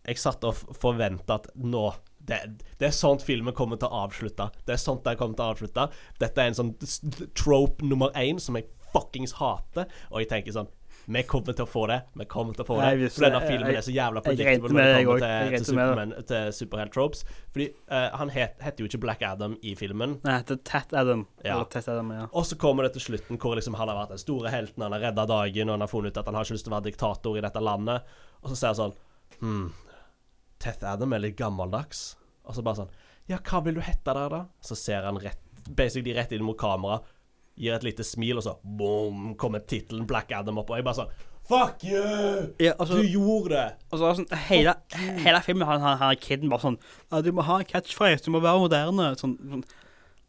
Jeg 0.09 0.21
satt 0.23 0.45
og 0.47 0.57
forventa 0.79 1.41
at 1.41 1.51
nå 1.59 1.91
det, 2.29 2.39
det 2.79 2.87
er 2.89 2.95
sånt 2.95 3.25
filmen 3.25 3.55
kommer 3.57 3.81
til 3.81 3.89
å 3.89 4.05
avslutte. 4.05 4.51
Det 4.69 4.75
er 4.77 4.81
sånt 4.81 5.05
den 5.07 5.17
kommer 5.19 5.37
til 5.37 5.47
å 5.47 5.53
avslutte. 5.55 5.87
Dette 6.21 6.43
er 6.45 6.51
en 6.53 6.59
sånn 6.59 6.75
trope 7.37 7.85
nummer 7.85 8.13
én 8.17 8.41
som 8.43 8.57
jeg 8.59 8.69
fuckings 8.93 9.35
hater, 9.41 9.89
og 10.13 10.23
jeg 10.23 10.31
tenker 10.31 10.55
sånn 10.55 10.71
vi 11.09 11.23
kommer 11.25 11.55
til 11.57 11.65
å 11.65 11.69
få 11.69 11.87
det. 11.89 11.97
Vi 12.21 12.25
kommer 12.29 12.53
til 12.57 12.65
å 12.65 12.69
få 12.69 12.77
det. 12.77 12.89
Nei, 13.01 13.09
For 13.09 13.25
denne 13.25 13.39
jeg- 13.41 13.49
filmen 13.49 13.77
er 13.79 13.85
så 13.87 13.93
jævla 13.95 14.23
predictable 14.25 14.75
når 14.77 14.89
det 14.93 15.05
kommer 15.07 15.23
til, 15.25 15.55
til. 15.57 15.65
Superman, 15.65 16.13
til 16.29 16.53
superhelt 16.53 16.93
tropes. 16.93 17.25
Fordi 17.55 17.67
uh, 17.91 18.17
han 18.21 18.33
het, 18.35 18.59
heter 18.61 18.85
jo 18.85 18.89
ikke 18.91 19.01
Black 19.01 19.23
Adam 19.25 19.57
i 19.63 19.73
filmen. 19.75 20.19
Nei, 20.27 20.37
det 20.45 20.59
er 20.59 20.63
Tat 20.69 20.93
Adam. 20.93 21.27
Ja. 21.47 21.57
Adam, 21.65 22.13
ja. 22.13 22.27
Og 22.33 22.45
så 22.45 22.59
kommer 22.61 22.85
det 22.85 22.93
til 22.99 23.07
slutten 23.07 23.41
hvor 23.41 23.57
liksom 23.57 23.79
han 23.81 23.89
har 23.89 23.97
vært 24.03 24.13
den 24.17 24.21
store 24.21 24.53
helten, 24.53 24.85
han 24.85 24.93
har 24.93 25.07
redda 25.09 25.25
dagen, 25.33 25.69
og 25.69 25.79
han 25.79 25.87
har 25.87 25.93
funnet 25.95 26.13
ut 26.13 26.21
at 26.21 26.29
han 26.29 26.35
har 26.37 26.45
ikke 26.45 26.59
lyst 26.59 26.69
til 26.69 26.75
å 26.75 26.77
være 26.77 26.89
diktator 26.91 27.39
i 27.41 27.45
dette 27.49 27.65
landet. 27.65 28.15
Og 28.43 28.53
så 28.53 28.61
sier 28.61 28.75
han 28.75 28.81
sånn 28.85 28.97
Hm, 29.41 29.67
Teth 30.61 30.85
Adam 30.85 31.13
er 31.15 31.23
litt 31.25 31.37
gammeldags. 31.39 32.17
Og 32.45 32.57
så 32.57 32.65
bare 32.67 32.83
sånn 32.85 32.93
Ja, 33.29 33.39
hva 33.45 33.61
vil 33.65 33.77
du 33.77 33.81
hete 33.85 34.13
der, 34.13 34.29
da? 34.33 34.45
Så 34.65 34.77
ser 34.77 35.05
han 35.09 35.17
rett 35.21 35.41
basically 35.69 36.15
rett 36.17 36.33
inn 36.33 36.45
mot 36.47 36.57
kamera, 36.57 37.03
gir 37.59 37.75
et 37.75 37.85
lite 37.87 38.07
smil, 38.07 38.39
og 38.39 38.47
så 38.47 38.55
boom, 38.63 39.35
kommer 39.41 39.65
tittelen 39.67 40.07
Black 40.09 40.33
Adam 40.33 40.61
opp, 40.63 40.71
og 40.71 40.79
jeg 40.81 40.87
bare 40.87 41.03
sånn 41.03 41.17
Fuck 41.49 41.85
you! 41.89 42.53
ja 42.61 42.75
altså, 42.79 42.99
Du 43.01 43.07
gjorde 43.09 43.55
det! 43.55 43.69
Altså, 43.91 44.11
sånn, 44.19 44.27
hele, 44.51 44.75
hele 45.25 45.41
filmen 45.47 45.65
har 45.67 45.81
han, 45.81 45.97
han 46.01 46.19
kiden 46.21 46.51
bare 46.53 46.67
sånn 46.67 46.77
ja, 47.09 47.23
'Du 47.25 47.31
må 47.33 47.45
ha 47.49 47.61
en 47.63 47.69
catchphrase, 47.69 48.25
du 48.27 48.35
må 48.35 48.43
være 48.45 48.61
moderne.' 48.67 49.15
Sånn, 49.21 49.39
sånn 49.41 49.65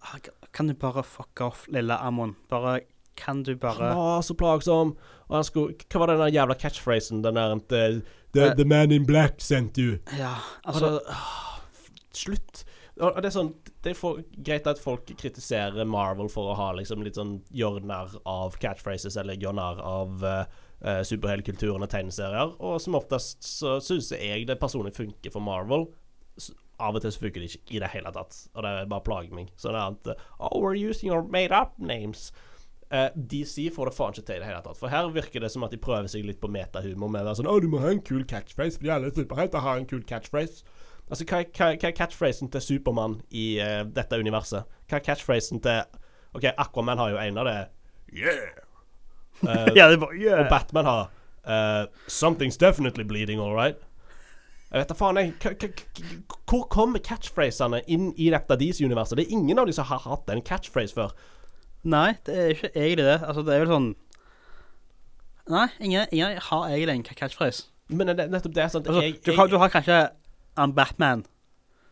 ah, 0.08 0.16
Kan 0.56 0.72
du 0.72 0.74
bare 0.80 1.04
fuck 1.04 1.42
off, 1.44 1.66
lille 1.68 1.98
Amon? 2.00 2.38
Bare 2.50 2.80
Kan 3.20 3.44
du 3.44 3.52
Han 3.52 3.60
bare 3.60 3.90
var 3.98 4.22
så 4.24 4.34
plagsom. 4.34 4.96
Og 5.28 5.36
han 5.36 5.44
skulle 5.44 5.76
Hva 5.92 6.00
var 6.00 6.14
den 6.16 6.34
jævla 6.34 6.56
catchphrasen? 6.56 7.20
Den 7.22 7.36
der 7.36 7.60
the, 7.68 8.02
the, 8.34 8.46
Eh. 8.48 8.56
the 8.56 8.66
man 8.66 8.92
in 8.92 9.06
black 9.06 9.42
sent 9.42 9.78
you. 9.78 10.00
Ja, 10.18 10.38
Altså, 10.64 10.86
altså 10.86 11.16
slutt. 12.14 12.64
Og 13.00 13.20
det 13.22 13.30
er 13.30 13.36
sånn 13.36 13.54
Det 13.80 13.94
er 13.94 13.96
for, 13.96 14.20
greit 14.44 14.68
at 14.68 14.82
folk 14.82 15.08
kritiserer 15.20 15.88
Marvel 15.88 16.28
for 16.32 16.52
å 16.52 16.58
ha 16.60 16.72
liksom 16.76 17.04
litt 17.06 17.16
sånn 17.16 17.38
gjøre 17.56 17.86
narr 17.88 18.18
av 18.28 18.58
catchphrases, 18.60 19.16
eller 19.20 19.40
gjøre 19.40 19.56
narr 19.56 19.80
av 19.80 20.26
uh, 20.26 20.42
superheltkulturen 21.08 21.86
og 21.86 21.92
tegneserier. 21.92 22.58
Og 22.60 22.82
som 22.84 22.98
oftest 23.00 23.48
så 23.48 23.78
syns 23.84 24.12
jeg 24.16 24.50
det 24.50 24.60
personlig 24.60 24.98
funker 24.98 25.32
for 25.32 25.46
Marvel. 25.46 25.88
Av 26.80 26.96
og 26.96 27.04
til 27.04 27.12
så 27.16 27.24
funker 27.24 27.44
det 27.44 27.54
ikke 27.54 27.78
i 27.78 27.82
det 27.84 27.92
hele 27.96 28.12
tatt, 28.16 28.36
og 28.56 28.68
det 28.68 28.76
bare 28.92 29.06
plager 29.08 29.36
meg. 29.36 29.56
Sånn 29.60 29.80
er 29.80 29.96
at 29.96 30.28
Oh, 30.40 30.60
we're 30.60 30.76
using 30.76 31.12
our 31.16 31.24
made 31.24 31.56
up 31.56 31.80
names. 31.80 32.30
Uh, 32.92 33.08
DC 33.16 33.70
får 33.76 33.86
det 33.86 33.96
faen 33.96 34.16
ikke 34.16 34.26
til 34.26 34.40
i 34.40 34.44
det 34.44 34.48
hele 34.50 34.62
tatt. 34.66 34.80
For 34.80 34.92
her 34.92 35.08
virker 35.14 35.44
det 35.44 35.52
som 35.54 35.64
at 35.64 35.72
de 35.72 35.80
prøver 35.80 36.08
seg 36.12 36.28
litt 36.28 36.40
på 36.42 36.52
metahumor 36.52 37.12
med 37.12 37.22
å 37.22 37.30
være 37.30 37.40
sånn 37.40 37.50
Å, 37.52 37.58
du 37.62 37.68
må 37.72 37.80
ha 37.84 37.92
en 37.94 38.04
kul 38.04 38.24
catchphrase, 38.28 38.80
fordi 38.80 38.92
alle 38.96 39.12
superhelter 39.14 39.64
har 39.64 39.80
en 39.80 39.88
kul 39.88 40.02
catchphrase. 40.10 40.66
Altså, 41.10 41.26
hva, 41.26 41.42
hva, 41.44 41.72
hva 41.74 41.90
er 41.90 41.98
catchphrasen 41.98 42.52
til 42.54 42.62
Supermann 42.62 43.20
i 43.34 43.58
uh, 43.62 43.82
dette 43.90 44.20
universet? 44.22 44.70
Hva 44.90 45.00
er 45.00 45.06
catchphrasen 45.06 45.62
til 45.66 45.82
OK, 46.38 46.46
Aquaman 46.54 47.02
har 47.02 47.14
jo 47.16 47.22
en 47.22 47.40
av 47.42 47.48
det. 47.50 47.60
Yeah! 48.14 48.50
Uh, 49.42 49.70
Ja, 49.78 49.88
det 49.90 49.98
er 49.98 50.04
bare 50.04 50.36
og. 50.36 50.50
Batman 50.52 50.86
har 50.86 51.08
uh, 51.50 51.86
Something's 52.08 52.60
definitely 52.60 53.04
bleeding, 53.04 53.42
all 53.42 53.56
right. 53.56 53.78
Jeg 54.70 54.84
vet 54.84 54.92
da 54.92 54.94
faen, 54.94 55.18
jeg. 55.18 55.72
Hvor 56.46 56.68
kommer 56.70 57.02
catchphrasene 57.02 57.82
inn 57.90 58.12
i 58.22 58.30
dette 58.30 58.58
DC-universet? 58.60 59.18
Det 59.18 59.26
er 59.26 59.34
ingen 59.34 59.58
av 59.58 59.66
de 59.66 59.74
som 59.74 59.88
har 59.90 60.04
hatt 60.06 60.30
en 60.30 60.44
catchphrase 60.46 60.94
før. 60.94 61.16
Nei, 61.90 62.12
det 62.28 62.36
er 62.36 62.54
ikke 62.54 62.70
egentlig 62.76 63.08
det. 63.08 63.18
Altså, 63.24 63.42
det 63.48 63.56
er 63.56 63.64
vel 63.64 63.74
sånn 63.74 63.90
Nei, 65.50 65.66
ingen, 65.82 66.06
ingen 66.14 66.36
har 66.46 66.66
egentlig 66.70 66.94
en 67.00 67.06
catchphrase. 67.08 67.64
Men 67.90 68.12
det 68.12 68.20
er 68.22 68.30
nettopp 68.30 68.54
det. 68.54 68.68
Sånn, 68.70 68.86
Altså, 68.86 69.02
jeg, 69.02 69.16
du, 69.26 69.32
har, 69.34 69.50
du 69.50 69.58
har 69.58 69.72
kanskje 69.74 69.98
en 70.58 70.74
Batman 70.74 71.26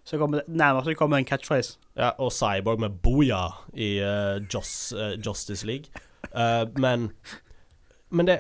Så 0.08 0.18
kommer 0.18 0.40
det 0.40 0.48
nærmest 0.48 0.98
kommer 0.98 1.18
en 1.18 1.26
catchphrase. 1.26 1.78
Ja, 1.98 2.10
og 2.18 2.32
Cyborg 2.32 2.80
med 2.80 2.90
Booyah 3.04 3.52
i 3.74 4.00
uh, 4.00 4.40
Joss, 4.54 4.94
uh, 4.96 5.20
Justice 5.26 5.68
League. 5.68 5.86
Uh, 6.32 6.80
men 6.80 7.12
Men 8.10 8.28
det 8.28 8.40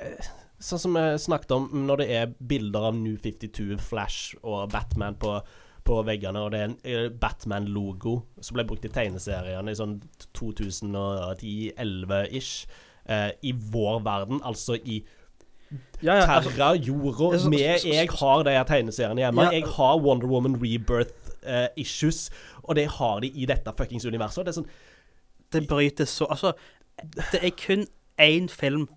Sånn 0.59 0.79
som 0.81 0.95
vi 0.97 1.19
snakket 1.21 1.51
om, 1.53 1.67
når 1.85 1.97
det 2.01 2.07
er 2.17 2.31
bilder 2.49 2.87
av 2.89 2.95
New 2.97 3.13
52, 3.21 3.77
Flash 3.77 4.33
og 4.41 4.71
Batman 4.73 5.13
på, 5.21 5.37
på 5.85 6.01
veggene, 6.07 6.41
og 6.41 6.51
det 6.51 6.59
er 6.59 6.65
en 6.71 7.13
Batman-logo 7.21 8.25
som 8.41 8.55
ble 8.57 8.65
brukt 8.65 8.85
i 8.87 8.89
tegneseriene 8.89 9.69
i 9.69 9.77
sånn 9.77 10.01
2010-11-ish, 10.39 12.65
eh, 13.05 13.31
i 13.45 13.53
vår 13.53 14.01
verden, 14.07 14.41
altså 14.41 14.73
i 14.81 15.05
Ja, 16.03 16.13
ja, 16.15 16.25
altså, 16.37 16.51
Terra 16.51 16.73
jorda 16.75 17.31
det 17.31 17.39
er 17.39 17.43
så- 17.43 17.49
med 17.49 17.85
Jeg 17.93 18.09
har 18.09 18.43
de 18.43 18.63
tegneseriene 18.69 19.19
hjemme. 19.23 19.43
Ja. 19.43 19.49
Jeg 19.51 19.63
har 19.65 19.97
Wonder 19.99 20.27
Woman 20.27 20.55
Rebirth-issues, 20.61 22.29
og 22.63 22.75
det 22.75 22.87
har 22.87 23.19
de 23.19 23.27
i 23.27 23.45
dette 23.45 23.73
fuckings 23.77 24.05
universet. 24.05 24.45
Det 24.45 24.55
er 24.55 24.61
sånn 24.61 24.69
det 25.53 25.67
bryter 25.67 26.05
så 26.05 26.27
Altså, 26.29 26.53
det 27.31 27.43
er 27.43 27.51
kun 27.51 27.85
én 28.19 28.49
film 28.49 28.87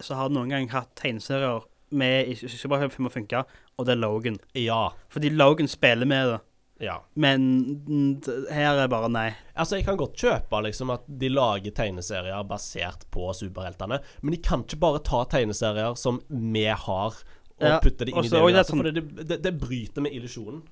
som 0.00 0.16
har 0.16 0.28
noen 0.28 0.48
gang 0.50 0.68
hatt 0.70 0.88
tegneserier 0.96 1.64
med 1.90 2.28
i 2.28 2.34
superheltfilmer 2.34 3.10
funka, 3.10 3.44
og 3.78 3.86
det 3.86 3.92
er 3.92 4.00
Logan. 4.00 4.38
Ja. 4.54 4.88
Fordi 5.08 5.28
Logan 5.28 5.68
spiller 5.68 6.06
med 6.06 6.32
det, 6.32 6.40
Ja. 6.78 6.98
men 7.16 8.20
her 8.52 8.76
er 8.82 8.88
bare 8.92 9.08
nei. 9.08 9.30
Altså, 9.56 9.76
jeg 9.78 9.86
kan 9.86 9.96
godt 9.96 10.16
kjøpe 10.20 10.58
liksom 10.66 10.90
at 10.92 11.06
de 11.08 11.30
lager 11.32 11.72
tegneserier 11.72 12.42
basert 12.48 13.06
på 13.10 13.30
superheltene, 13.32 14.02
men 14.20 14.34
de 14.36 14.40
kan 14.44 14.60
ikke 14.66 14.78
bare 14.82 15.00
ta 15.00 15.22
tegneserier 15.24 15.96
som 15.96 16.20
vi 16.28 16.66
har, 16.68 17.16
og 17.56 17.64
Ja, 17.70 17.78
putte 17.80 18.04
det 18.04 18.10
inn 18.12 18.18
i 18.18 18.28
også- 18.28 18.44
det 18.44 18.54
det 18.54 18.66
sånn- 18.66 18.82
for 18.82 18.90
det, 18.90 19.28
det, 19.28 19.42
det 19.42 19.58
bryter 19.58 20.02
med 20.02 20.12
illusjonen. 20.12 20.62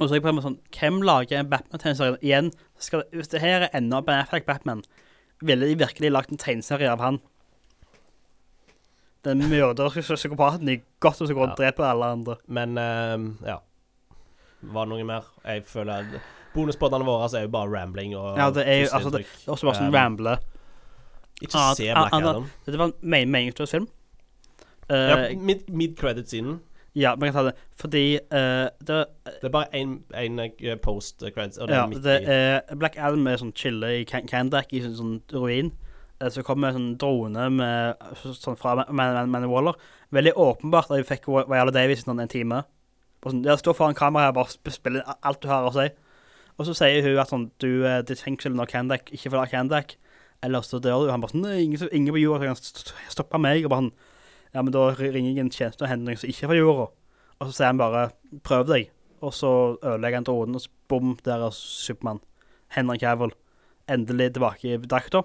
Og 0.00 0.08
så 0.08 0.12
er 0.12 0.16
jeg 0.16 0.22
på 0.24 0.28
en 0.28 0.34
måte 0.34 0.48
sånn 0.50 0.58
Hvem 0.74 0.98
lager 1.02 1.38
en 1.38 1.48
Batman-tegneserie? 1.48 2.18
Igjen, 2.20 2.50
skal, 2.78 3.04
hvis 3.12 3.28
det 3.28 3.40
her 3.40 3.62
er 3.62 3.70
enda 3.72 4.00
Ben 4.02 4.18
Affleck 4.20 4.44
Batman, 4.44 4.82
ville 5.40 5.66
de 5.70 5.76
virkelig 5.86 6.10
lagd 6.12 6.32
en 6.32 6.36
tegneserie 6.38 6.90
av 6.90 6.98
han? 7.00 7.20
Den 9.26 9.38
mørderske 9.50 10.02
psykopaten 10.18 10.68
i 10.68 10.82
godt 11.00 11.16
som 11.16 11.26
går 11.30 11.50
og 11.52 11.56
dreper 11.56 11.84
alle 11.88 12.10
andre. 12.18 12.36
Men 12.48 12.76
uh, 12.76 13.46
ja. 13.46 13.58
Var 14.72 14.84
det 14.86 14.88
noe 14.92 15.04
mer? 15.04 15.24
Jeg 15.44 15.64
føler 15.66 15.92
at 16.02 16.20
Bonuspodene 16.54 17.04
våre 17.04 17.28
er 17.36 17.42
jo 17.44 17.48
bare 17.52 17.68
rambling 17.70 18.14
og 18.16 18.36
Ja, 18.38 18.50
det 18.50 18.66
er 18.66 18.78
jo- 18.84 18.88
altså, 18.96 19.10
det- 19.10 19.26
Det 19.26 19.48
er 19.48 19.52
også 19.52 19.66
bare 19.66 19.74
sånn 19.76 19.88
Um, 19.88 19.94
ramble. 19.94 20.38
Ikke 21.42 21.54
Ah, 21.54 21.74
se 21.74 21.88
ah, 21.90 21.94
Black 22.08 22.12
ah, 22.12 22.16
Adam. 22.30 22.50
Dette 22.64 22.78
var 22.78 22.84
en 22.86 22.92
men- 23.02 23.28
meningsløs 23.30 23.70
film. 23.70 23.88
Uh, 24.90 24.96
Ja, 24.96 25.16
ja, 25.28 25.34
mid- 25.36 25.68
Mid-credit-scenen. 25.68 26.60
Ja, 26.94 27.14
vi 27.14 27.26
kan 27.26 27.32
ta 27.34 27.42
det. 27.50 27.54
Fordi 27.76 28.18
uh, 28.32 28.68
det, 28.80 29.06
Det 29.26 29.44
er 29.44 29.48
bare 29.50 29.66
én 29.74 30.80
post-credits, 30.80 31.58
og 31.58 31.68
det 31.68 31.74
ja, 31.76 31.82
er 31.84 31.88
midt 31.88 32.02
det 32.02 32.22
i. 32.22 32.24
er 32.24 32.76
Black 32.76 32.96
Adam 32.98 33.26
er 33.26 33.36
sånn 33.36 33.52
chille 33.54 34.00
i 34.00 34.04
Kandak 34.04 34.72
i 34.72 34.80
sånn, 34.80 34.96
sånn 34.96 35.20
ruin. 35.32 35.72
Uh, 36.22 36.28
Så 36.30 36.42
kommer 36.42 36.68
en 36.68 36.74
sånn 36.74 36.96
drone 36.98 37.50
med, 37.50 37.96
sånn 38.24 38.56
fra 38.56 38.74
Man, 38.76 38.86
Man, 39.12 39.28
Man 39.30 39.50
Waller. 39.50 39.74
Veldig 40.12 40.32
åpenbart 40.34 40.90
at 40.90 40.96
vi 40.96 41.16
fikk 41.16 41.26
Viola 41.48 41.70
Davis 41.70 42.04
sånn 42.04 42.18
en 42.22 42.28
time. 42.28 42.64
Og 43.26 43.32
sånn, 43.34 43.42
ja, 43.44 43.56
Stå 43.58 43.74
foran 43.74 43.96
kameraet 43.98 44.30
og 44.32 44.38
bare 44.38 44.52
sp- 44.54 44.70
spille 44.76 45.02
alt 45.26 45.40
du 45.42 45.48
har 45.50 45.66
å 45.66 45.72
si. 45.74 45.88
Og 46.56 46.64
så 46.68 46.74
sier 46.78 47.02
hun 47.04 47.18
at 47.20 47.28
sånn 47.32 47.48
Du, 47.60 47.82
er 47.84 48.04
ditt 48.06 48.22
fengsel 48.22 48.54
når 48.56 48.70
Kandak, 48.70 49.10
ikke 49.12 49.32
forlat 49.34 49.50
Kandak. 49.50 49.96
Eller 50.46 50.62
så 50.62 50.78
dør 50.80 51.02
du. 51.02 51.08
Og 51.08 51.10
han 51.16 51.20
bare 51.24 51.34
sånn 51.34 51.48
ingen, 51.58 51.88
ingen 51.92 52.14
på 52.14 52.22
jorda 52.22 52.46
kan 52.46 52.56
st- 52.60 52.84
st- 52.86 52.94
stoppe 53.16 53.40
meg. 53.42 53.64
Og 53.66 53.70
bare 53.74 53.82
sånn 53.88 53.92
Ja, 54.54 54.62
men 54.62 54.72
da 54.72 54.86
ringer 54.94 55.34
jeg 55.34 55.42
en 55.42 55.50
tjeneste 55.52 55.82
og 55.84 55.90
henter 55.90 56.06
noen 56.06 56.16
som 56.22 56.30
ikke 56.30 56.44
er 56.46 56.52
fra 56.54 56.60
jorda. 56.60 56.86
Og 57.40 57.48
så 57.50 57.52
sier 57.58 57.66
han 57.72 57.80
bare 57.82 58.04
Prøv 58.46 58.66
deg. 58.70 58.90
Og 59.26 59.32
så 59.34 59.50
ødelegger 59.82 60.20
han 60.20 60.24
dronen, 60.28 60.54
og 60.54 60.60
så 60.62 60.68
bom, 60.88 61.16
der 61.24 61.42
er 61.42 61.50
Supermann. 61.50 62.20
Henrik 62.76 63.00
Cavill. 63.00 63.32
Endelig 63.88 64.32
tilbake 64.36 64.74
i 64.74 64.76
drakta. 64.82 65.22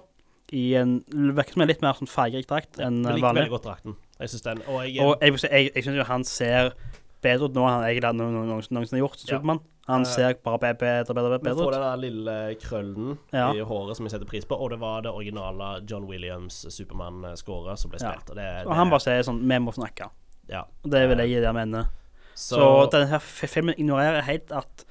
I 0.52 0.74
en 0.80 0.98
virker 1.08 1.52
som 1.54 1.62
en 1.64 1.68
litt 1.70 1.80
mer 1.84 1.94
sånn 1.96 2.08
fargerik 2.10 2.46
drakt 2.50 2.78
enn 2.80 3.02
vanlig. 3.04 3.14
Jeg 3.14 3.20
liker 3.22 3.36
veldig 3.38 3.52
godt 3.54 3.66
drakten. 3.68 3.96
Jeg 4.20 4.28
synes 4.32 4.42
den 4.46 4.62
Og 4.68 4.82
jeg, 4.84 5.00
Og 5.04 5.16
jeg, 5.22 5.38
jeg, 5.50 5.70
jeg 5.74 5.84
syns 5.86 5.96
jo 6.00 6.04
han 6.08 6.24
ser 6.28 6.72
bedre 7.22 7.44
ut 7.48 7.54
nå 7.54 7.62
enn 7.66 7.76
han 7.76 7.84
egentlig 7.88 8.14
noen- 8.18 8.34
noen- 8.48 8.70
noensinne 8.70 9.00
gjort 9.02 9.16
som 9.18 9.28
Ja. 9.28 9.38
Supermann. 9.38 9.60
Han 9.88 10.02
Eh, 10.02 10.06
ser 10.06 10.34
bare 10.44 10.58
be- 10.58 10.74
bedre 10.78 11.14
bedre, 11.14 11.38
Vi 11.40 11.48
bedre 11.50 11.64
får 11.64 11.66
ut. 11.68 11.72
den 11.72 11.82
der 11.82 11.96
lille 11.96 12.54
krøllen 12.60 13.18
Ja. 13.32 13.50
i 13.52 13.58
håret 13.66 13.96
som 13.96 14.06
jeg 14.06 14.12
setter 14.12 14.26
pris 14.26 14.44
på, 14.44 14.54
og 14.60 14.70
det 14.70 14.78
var 14.78 15.02
det 15.02 15.10
originale 15.10 15.84
John 15.90 16.06
Williams 16.06 16.64
Supermann-scoret 16.68 17.78
som 17.78 17.90
ble 17.90 17.98
Ja. 18.00 18.12
spilt. 18.12 18.30
Og, 18.30 18.36
det, 18.36 18.66
Og 18.66 18.74
han 18.74 18.90
bare 18.90 19.00
sier 19.00 19.22
sånn 19.22 19.40
Vi 19.40 19.58
må 19.58 19.72
snakke. 19.74 20.08
ja. 20.48 20.62
Og 20.84 20.90
det 20.90 21.08
vil 21.08 21.18
jeg 21.18 21.28
gi 21.30 21.40
det 21.40 21.54
menne. 21.54 21.88
Så, 22.34 22.56
Så, 22.56 22.90
denne 22.90 23.08
her 23.08 23.18
filmen 23.18 23.74
ignorerer 23.76 24.22
helt 24.22 24.50
at 24.52 24.84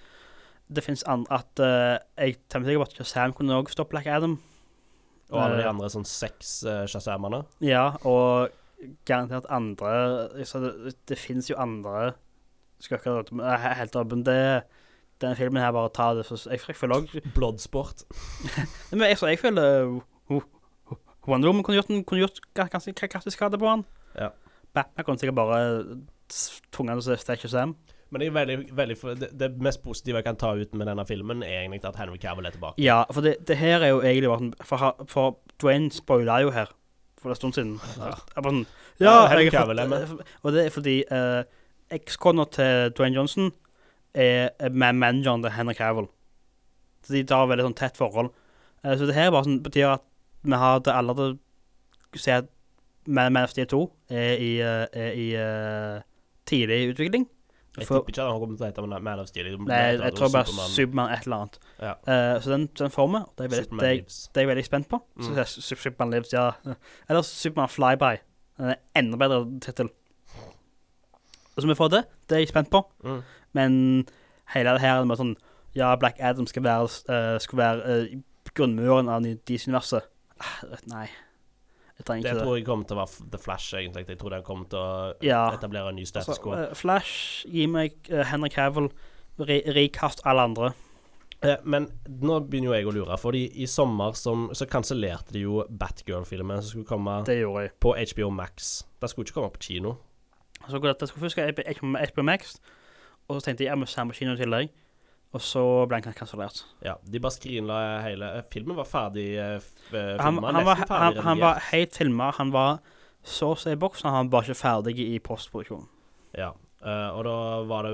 det 0.71 0.83
fins 0.83 1.03
andre 1.07 1.31
At 1.39 1.59
eh, 1.59 1.97
jeg 2.17 2.37
tenker 2.49 2.67
sikkert 2.67 2.77
på 2.79 2.99
at 3.01 3.05
Shazam 3.07 3.33
kunne 3.33 3.63
også 3.63 3.73
stoppe 3.75 3.89
Black 3.91 4.07
Adam. 4.07 4.39
og 5.31 5.39
alle 5.41 5.55
de 5.57 5.63
Eh, 5.63 5.69
andre 5.69 5.87
sånn 5.87 6.05
seks 6.05 6.65
uh, 6.65 6.85
Shazamene. 6.85 7.45
Ja, 7.61 7.91
og 8.03 8.49
garantert 9.05 9.45
andre 9.49 10.45
så 10.45 10.59
Det, 10.63 10.95
det 11.09 11.17
fins 11.17 11.49
jo 11.49 11.55
andre 11.61 12.13
skurker 12.81 13.23
er 13.41 13.75
helt 13.77 13.95
åpen. 13.95 14.23
Det 14.25 14.63
den 15.21 15.35
filmen 15.37 15.61
her 15.61 15.71
bare 15.71 15.89
tar 15.93 16.15
det 16.17 16.25
for 16.25 16.35
Jeg, 16.49 16.59
jeg 16.67 16.75
føler 16.75 16.95
òg 16.97 17.11
Bloodsport. 17.35 18.03
Men 18.91 19.05
jeg, 19.05 19.17
så 19.21 19.27
jeg 19.29 19.39
føler 19.39 19.85
uh, 20.31 20.41
Wonder 21.27 21.49
Woman 21.51 21.63
kunne 21.63 21.77
gjort, 21.77 21.91
en- 21.93 22.03
kunne 22.03 22.23
gjort 22.23 22.39
ganske 22.55 22.93
kraftig 22.93 23.33
skade 23.35 23.59
på 23.61 23.69
han. 23.69 23.83
Ja. 24.17 24.31
Batman 24.73 25.05
kunne 25.05 25.19
sikkert 25.21 25.35
bare 25.37 25.59
tvunget 26.73 26.95
han 26.95 27.01
til 27.03 27.13
å 27.13 27.17
stikke 27.21 27.51
seg 27.51 27.75
Men 28.11 28.21
er 28.25 28.33
veldig, 28.35 28.55
veldig 28.75 28.95
det, 29.21 29.29
det 29.39 29.51
mest 29.63 29.83
positive 29.85 30.19
jeg 30.19 30.25
kan 30.25 30.35
ta 30.35 30.49
ut 30.57 30.73
med 30.75 30.89
denne 30.89 31.05
filmen, 31.07 31.43
er 31.43 31.61
egentlig 31.61 31.85
at 31.87 31.95
Henry 31.95 32.17
Cavill 32.19 32.45
er 32.49 32.55
tilbake. 32.57 32.81
Ja, 32.81 33.03
for 33.11 33.21
det, 33.23 33.37
det 33.47 33.55
her 33.61 33.85
er 33.85 33.93
jo 33.93 34.01
egentlig 34.01 34.27
bare 34.33 34.65
For, 34.67 35.05
for 35.07 35.37
Dwayne 35.61 35.91
spoiler 35.95 36.41
jo 36.43 36.49
her 36.51 36.73
for 37.21 37.29
en 37.34 37.38
stund 37.39 37.53
siden. 37.57 37.73
Ja. 37.97 38.15
Jeg 38.36 38.43
bare 38.43 38.53
sånn, 38.55 38.65
Ja, 38.99 39.12
ja, 39.29 39.39
jeg 39.39 39.51
har 39.53 40.05
fått- 40.10 40.25
Og 40.43 40.53
det 40.53 40.65
er 40.65 40.69
fordi 40.73 40.95
uh, 41.12 41.43
ekskona 41.91 42.45
til 42.51 42.91
Dwayne 42.97 43.15
Johnson 43.15 43.51
er 44.13 44.49
med 44.69 44.71
man 44.95 44.99
manageren 44.99 45.41
til 45.43 45.51
Henry 45.55 45.73
Cavill. 45.73 46.07
Så 47.05 47.13
de 47.13 47.25
har 47.34 47.47
veldig 47.47 47.65
sånn 47.69 47.77
tett 47.79 47.97
forhold. 47.97 48.31
Eh, 48.84 48.95
så 48.97 49.05
det 49.07 49.15
her 49.15 49.31
bare 49.31 49.45
sånn, 49.47 49.62
betyr 49.63 49.93
at 49.95 50.03
vi 50.43 50.57
har 50.57 50.79
det 50.84 50.93
alle 50.93 51.15
til 51.17 51.38
å 52.13 52.19
se 52.19 52.31
at 52.41 52.49
Man, 53.07 53.34
Man 53.34 53.43
of 53.47 53.49
Steel 53.49 53.65
2 53.65 53.79
er 54.13 54.38
i, 54.38 54.49
eh, 54.62 54.86
er 54.93 55.13
i 55.17 55.27
uh, 55.34 56.01
tidlig 56.45 56.91
utvikling. 56.93 57.25
Jeg 57.77 57.88
For- 57.88 58.01
tipper 58.01 58.12
ikke 58.12 58.21
at 58.21 58.31
han 58.31 58.39
kommer 58.41 58.57
til 58.57 58.65
å 58.65 58.67
hete 58.67 59.01
Man- 59.01 59.19
of 59.19 59.27
Steel. 59.27 59.57
Nei, 59.57 59.75
jeg 59.95 60.13
tror 60.15 60.29
bare 60.31 60.45
Superman- 60.45 60.73
Superman 60.75 61.12
et 61.13 61.23
eller 61.23 61.38
annet. 61.38 61.60
Ja. 61.79 61.93
Uh, 62.36 62.41
så 62.41 62.49
den, 62.51 62.67
den 62.67 62.89
får 62.91 63.07
vi. 63.07 63.21
Det 63.38 63.45
er 63.45 63.47
det, 63.47 63.69
det 63.79 64.38
er 64.38 64.41
jeg 64.41 64.47
veldig 64.47 64.65
spent 64.65 64.89
på. 64.89 64.99
Mm. 65.17 65.45
Så, 65.45 65.62
Superman 65.62 66.12
Lives, 66.12 66.34
ja. 66.34 66.51
Eller 67.10 67.21
Superman 67.21 67.69
Flyby. 67.69 68.17
Er 68.60 68.75
enda 68.95 69.17
bedre 69.17 69.60
tittel. 69.62 69.89
Så 71.57 71.67
vi 71.67 71.75
får 71.75 71.89
det. 71.89 72.03
Det 72.27 72.36
er 72.36 72.39
jeg 72.39 72.49
spent 72.49 72.69
på. 72.69 72.84
Mm. 73.03 73.23
Men 73.53 74.05
hele 74.53 74.75
det 74.75 74.81
her 74.81 75.03
med 75.05 75.17
sånn 75.17 75.36
Ja, 75.75 75.95
Black 75.95 76.17
Adam 76.19 76.45
skal 76.47 76.63
være, 76.63 76.84
uh, 77.07 77.39
skal 77.39 77.57
være 77.57 78.01
uh, 78.12 78.21
grunnmuren 78.53 79.07
av 79.07 79.23
DC-universet. 79.23 80.03
Uh, 80.41 80.75
nei. 80.91 81.07
Jeg 82.07 82.23
Det 82.23 82.43
tror 82.43 82.55
jeg 82.57 82.65
kommer 82.65 82.85
til 82.87 82.97
å 82.97 83.01
være 83.05 83.31
The 83.31 83.37
Flash, 83.37 83.73
egentlig. 83.75 84.07
Jeg 84.07 84.19
tror 84.19 84.29
den 84.29 84.43
kommer 84.43 84.69
til 84.69 84.79
å 84.79 85.13
Ja. 85.23 85.51
etablere 85.51 85.89
en 85.89 85.95
ny 85.95 86.05
status 86.05 86.29
Altså, 86.37 86.41
quo. 86.43 86.53
eh, 86.53 86.73
Flash, 86.73 87.45
gi 87.47 87.65
meg 87.67 87.93
uh, 88.11 88.23
Henry 88.23 88.49
Cavill, 88.49 88.89
re 89.39 89.61
rikast 89.67 90.21
alle 90.25 90.41
andre. 90.41 90.73
Eh, 91.43 91.57
Men 91.63 91.87
nå 92.07 92.39
begynner 92.47 92.69
jo 92.69 92.73
jeg 92.73 92.85
å 92.85 92.93
lure, 92.93 93.17
fordi 93.17 93.47
i 93.63 93.65
sommer 93.65 94.13
som, 94.13 94.49
så 94.53 94.67
kansellerte 94.69 95.31
de 95.33 95.41
jo 95.41 95.63
Batgirl-filmen 95.69 96.61
som 96.61 96.69
skulle 96.69 96.85
komme 96.85 97.23
på 97.81 97.95
HBO 97.97 98.29
Max. 98.29 98.83
Den 98.99 99.09
skulle 99.09 99.25
ikke 99.25 99.33
komme 99.39 99.51
på 99.51 99.59
kino. 99.59 99.95
Så 100.61 100.77
altså, 100.77 100.79
det, 100.79 101.01
jeg 101.01 101.09
skulle 101.09 101.29
først 101.29 102.13
HBO 102.13 102.23
Max, 102.23 102.59
og 103.27 103.41
så 103.41 103.45
tenkte 103.45 103.63
jeg 103.63 103.71
jeg 103.71 103.79
må 103.79 103.85
se 103.89 104.01
på 104.01 104.13
kino 104.13 104.33
i 104.33 104.37
tillegg. 104.37 104.69
Og 105.33 105.39
så 105.39 105.61
ble 105.87 106.01
han 106.03 106.13
kansellert. 106.13 106.63
Ja, 106.83 106.97
De 107.07 107.19
bare 107.23 107.31
skrinla 107.31 107.75
hele 108.03 108.31
Filmen 108.51 108.75
var 108.75 108.87
ferdig 108.89 109.29
eh, 109.39 109.61
eh, 109.95 110.17
Han, 110.19 110.41
han, 110.43 110.65
var, 110.67 110.81
han, 110.89 111.15
han 111.23 111.39
var 111.39 111.61
helt 111.71 111.95
filma. 111.95 112.31
Han 112.35 112.51
var 112.51 112.81
så 113.23 113.53
å 113.53 113.59
si 113.59 113.69
i 113.71 113.77
boksen, 113.79 114.09
han 114.11 114.29
var 114.33 114.43
ikke 114.43 114.57
ferdig 114.59 114.97
i 114.99 115.19
postproduksjon. 115.23 115.85
Ja, 116.35 116.49
eh, 116.83 117.09
og 117.15 117.23
da 117.29 117.35
var 117.69 117.87
det 117.87 117.93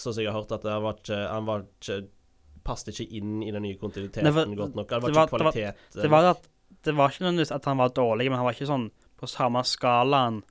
sånn 0.00 0.14
som 0.14 0.22
jeg 0.22 0.30
har 0.32 0.38
hørt, 0.40 0.52
at 0.56 0.64
han 0.64 0.82
var 0.86 0.96
ikke, 0.96 1.18
han 1.28 1.44
var 1.48 1.66
ikke 1.66 1.98
passet 2.64 2.94
ikke 2.94 3.18
inn 3.18 3.42
i 3.42 3.50
den 3.52 3.62
nye 3.66 3.76
kontinuiteten 3.80 4.24
Det 4.24 4.32
var- 4.36 4.46
godt 4.56 4.74
nok. 4.78 4.88
Det 4.88 5.00
var 5.02 5.10
det 5.10 5.16
ikke 5.16 5.36
kvalitet. 5.36 5.76
det 5.92 5.96
var- 5.96 6.02
Det 6.02 6.10
var, 6.10 6.30
at, 6.30 6.48
det 6.84 6.94
var 6.96 7.08
ikke 7.10 7.24
nødvendigvis 7.24 7.54
at 7.54 7.64
han 7.64 7.76
var 7.78 7.88
dårlig, 7.88 8.30
men 8.30 8.38
han 8.38 8.46
var 8.46 8.52
ikke 8.56 8.70
sånn 8.72 8.90
på 9.20 9.28
samme 9.28 9.60
skalaen 9.64 10.42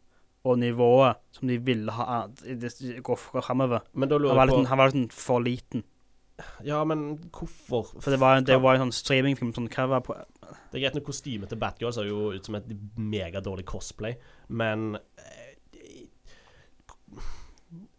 og 0.46 0.58
nivået 0.60 1.16
som 1.32 1.48
de 1.48 1.58
ville 1.58 1.92
ha 1.92 2.28
gå 2.28 3.18
framover. 3.42 3.82
Han 3.96 4.10
var 4.10 4.46
litt, 4.46 4.68
han 4.68 4.78
var 4.78 4.86
litt 4.92 4.96
sånn 4.96 5.12
for 5.12 5.40
liten. 5.42 5.84
Ja, 6.66 6.84
men 6.88 7.18
hvorfor? 7.36 7.94
For 8.00 8.14
det 8.14 8.20
var, 8.22 8.42
det 8.46 8.60
var 8.62 8.78
en 8.78 8.88
sånn 8.88 8.96
streamingfilm 8.96 9.52
sånn, 9.56 9.70
hva 9.74 9.88
var 9.96 10.06
på, 10.06 10.16
Det 10.70 10.80
er 10.80 10.86
greit 10.86 10.98
når 10.98 11.06
kostymet 11.08 11.52
til 11.52 11.60
Batgirl 11.62 11.94
ser 11.96 12.10
jo 12.10 12.30
ut 12.36 12.50
som 12.50 12.58
et 12.60 12.70
megadårlig 12.96 13.66
cosplay, 13.70 14.18
men 14.50 14.94
eh, 15.20 15.50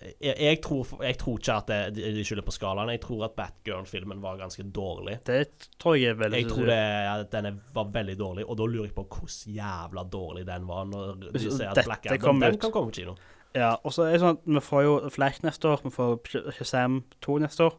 jeg, 0.00 0.34
jeg, 0.34 0.58
tror, 0.64 0.88
jeg 1.04 1.18
tror 1.20 1.36
ikke 1.38 1.56
at 1.60 1.68
det, 1.70 1.80
de 1.94 2.12
de 2.16 2.22
skylder 2.26 2.44
på 2.46 2.54
skalaen. 2.54 2.90
Jeg 2.90 3.02
tror 3.04 3.26
at 3.28 3.34
Batgirl-filmen 3.38 4.22
var 4.22 4.38
ganske 4.40 4.64
dårlig. 4.74 5.18
Det 5.26 5.68
tror 5.78 5.94
jeg 5.94 6.14
er 6.14 6.16
veldig 6.18 6.40
Jeg 6.40 6.48
tror 6.50 6.70
det, 6.70 6.78
at 7.10 7.36
den 7.36 7.60
var 7.74 7.92
veldig 7.94 8.16
dårlig, 8.18 8.46
og 8.46 8.58
da 8.58 8.66
lurer 8.66 8.88
jeg 8.88 8.96
på 8.96 9.04
hvordan 9.06 9.58
jævla 9.58 10.06
dårlig 10.10 10.46
den 10.48 10.66
var. 10.66 10.88
Når 10.90 11.20
du 11.28 11.38
ser 11.44 11.68
at 11.70 11.84
Black 11.84 12.08
Adam 12.10 12.42
den 12.42 12.58
kan 12.58 12.72
komme 12.72 12.90
på 12.90 12.98
kino. 12.98 13.14
Ja, 13.54 13.74
og 13.82 13.94
så 13.94 14.06
er 14.06 14.14
det 14.14 14.22
sånn 14.22 14.36
at 14.38 14.44
vi 14.46 14.62
får 14.62 14.82
jo 14.86 14.96
Flash 15.10 15.42
neste 15.42 15.70
år, 15.70 15.80
vi 15.82 15.90
får 15.94 16.52
Shazam 16.58 17.00
2 17.26 17.38
neste 17.44 17.66
år. 17.66 17.78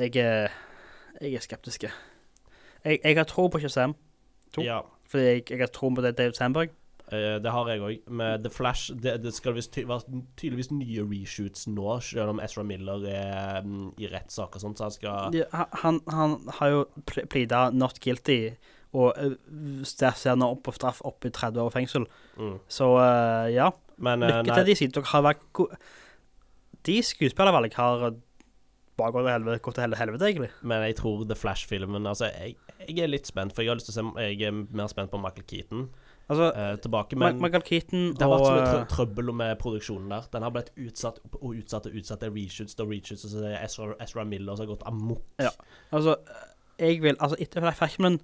Jeg 0.00 0.16
er, 0.16 0.50
jeg 1.20 1.34
er 1.34 1.44
skeptisk. 1.44 1.84
Jeg, 2.84 2.98
jeg 3.04 3.16
har 3.16 3.24
tro 3.28 3.48
på 3.52 3.60
Shazam, 3.62 3.94
2, 4.56 4.62
Ja, 4.66 4.80
fordi 5.10 5.24
jeg, 5.24 5.42
jeg 5.50 5.58
har 5.62 5.72
tro 5.74 5.90
på 5.94 6.02
det 6.04 6.16
David 6.18 6.38
Sandberg. 6.38 6.70
Uh, 7.10 7.40
det 7.42 7.50
har 7.50 7.66
jeg 7.68 7.80
òg. 7.82 8.04
Med 8.14 8.44
The 8.44 8.50
Flash 8.54 8.92
Det, 8.94 9.16
det 9.24 9.32
skal 9.34 9.56
visst 9.56 9.72
ty 9.74 9.82
være 9.82 10.20
tydeligvis 10.38 10.68
nye 10.70 11.02
reshoots 11.10 11.64
nå, 11.66 11.96
selv 12.06 12.30
om 12.36 12.38
Ezra 12.42 12.62
Miller 12.62 13.02
er 13.10 13.64
um, 13.66 13.88
i 13.98 14.06
rettssak 14.12 14.54
og 14.54 14.62
sånt, 14.62 14.78
så 14.78 14.86
han 14.86 14.94
skal 14.94 15.34
Ja, 15.34 15.64
han, 15.82 15.98
han 16.06 16.36
har 16.60 16.70
jo 16.70 16.84
pl- 17.10 17.26
plida 17.26 17.64
not 17.74 17.98
guilty, 18.00 18.52
og 18.94 19.18
uh, 19.18 19.34
ser 19.82 20.14
ser 20.18 20.38
nå 20.38 20.52
opp 20.54 20.62
på 20.68 20.76
straff 20.78 21.02
opp 21.06 21.26
i 21.26 21.34
30 21.34 21.60
år 21.66 21.74
fengsel. 21.74 22.06
mm. 22.38 22.56
Så 22.70 22.92
uh, 22.94 23.50
ja, 23.50 23.72
Men 23.98 24.22
eh, 24.22 24.30
lykke 24.30 24.54
til 24.60 24.70
de 24.70 24.78
sier 24.78 24.94
dere 24.94 25.10
har 25.10 25.26
vært 25.26 25.42
gode. 25.52 25.76
De 26.86 27.00
skuespillervalg 27.04 27.74
har 27.76 28.06
gått 29.14 29.24
til 29.24 29.32
helvete, 29.32 29.62
gått 29.64 29.74
til 29.74 29.82
hel- 29.86 29.96
helvete, 29.96 30.28
egentlig. 30.28 30.50
Men 30.62 30.82
jeg 30.84 30.96
tror 30.96 31.24
The 31.28 31.34
Flash-filmen 31.34 32.06
Altså, 32.06 32.28
jeg, 32.34 32.56
jeg 32.88 32.98
er 33.04 33.08
litt 33.08 33.26
spent, 33.26 33.52
for 33.54 33.62
jeg 33.62 33.70
har 33.72 33.76
lyst 33.80 33.88
til 33.90 33.96
å 33.96 34.12
se 34.12 34.26
Jeg 34.28 34.42
er 34.42 34.52
mer 34.52 34.86
spent 34.92 35.10
på 35.10 35.18
Michael 35.22 35.46
Keaton 35.46 35.88
Altså, 36.30 36.52
uh, 36.54 36.76
tilbake, 36.78 37.16
men 37.18 37.40
Michael 37.42 37.62
Keaton 37.66 38.12
det 38.14 38.22
har 38.22 38.30
vært 38.30 38.40
og 38.40 38.46
så 38.46 38.52
mye 38.54 38.66
trø 38.68 38.80
eh, 38.80 38.86
trøbbel 38.92 39.32
med 39.34 39.56
produksjonen 39.58 40.12
der. 40.12 40.28
Den 40.30 40.44
har 40.46 40.52
blitt 40.54 40.68
utsatt 40.78 41.16
og 41.40 41.56
utsatt 41.58 41.88
og 41.90 41.96
utsatt. 41.98 42.20
Det 42.20 42.28
er 42.28 42.36
reshoots 42.36 42.76
og 42.78 42.92
reshoots, 42.92 43.24
og 43.26 43.32
så 43.32 43.42
er 43.48 43.56
Ezra, 43.64 43.88
Ezra 44.04 44.22
Miller 44.30 44.54
som 44.54 44.62
har 44.68 44.70
gått 44.76 44.84
amok. 44.86 45.24
Ja. 45.42 45.50
Altså, 45.90 46.14
jeg 46.78 47.00
vil 47.02 47.16
Altså, 47.18 47.34
etter 47.42 47.66
filmen 47.74 48.20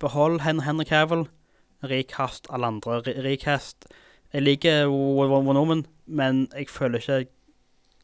Behold 0.00 0.40
Hen 0.46 0.60
Henry 0.64 0.84
Cavill. 0.88 1.26
Recast 1.84 2.46
alle 2.48 2.66
andre. 2.72 3.02
Re- 3.02 3.20
Recast 3.26 3.84
Jeg 4.32 4.42
liker 4.46 4.86
Wonder 4.88 5.60
Woman, 5.60 5.84
men 6.06 6.46
jeg 6.56 6.70
føler 6.72 6.98
ikke 7.04 7.26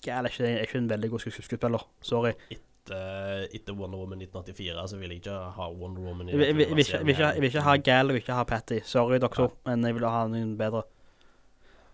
Jeg 0.06 0.18
er 0.18 0.26
ikke, 0.30 0.44
er 0.46 0.60
ikke 0.66 0.78
en 0.78 0.90
veldig 0.90 1.10
god 1.10 1.18
skues- 1.18 1.42
skuespiller. 1.44 1.82
Sorry. 2.02 2.32
Etter, 2.50 3.46
etter 3.52 3.72
Wonder 3.76 3.98
Woman 3.98 4.18
1984 4.22 4.90
så 4.90 4.96
vil 5.00 5.08
jeg 5.10 5.16
ikke 5.22 5.30
ha 5.56 5.70
Wonder 5.72 6.02
Woman 6.02 6.28
Jeg 6.28 6.38
vil, 6.38 6.46
vil, 6.56 6.66
vil, 6.76 6.78
ikke, 6.78 7.40
vil, 7.40 7.60
ha 7.60 7.76
Gal, 7.76 8.10
og 8.10 8.16
ikke 8.16 8.32
ha 8.32 8.44
Patty. 8.44 8.78
Sorry, 8.84 9.18
dere 9.18 9.28
to, 9.34 9.48
men 9.66 9.84
jeg 9.84 9.94
vil 9.98 10.06
ha 10.08 10.26
noen 10.28 10.56
bedre. 10.60 10.82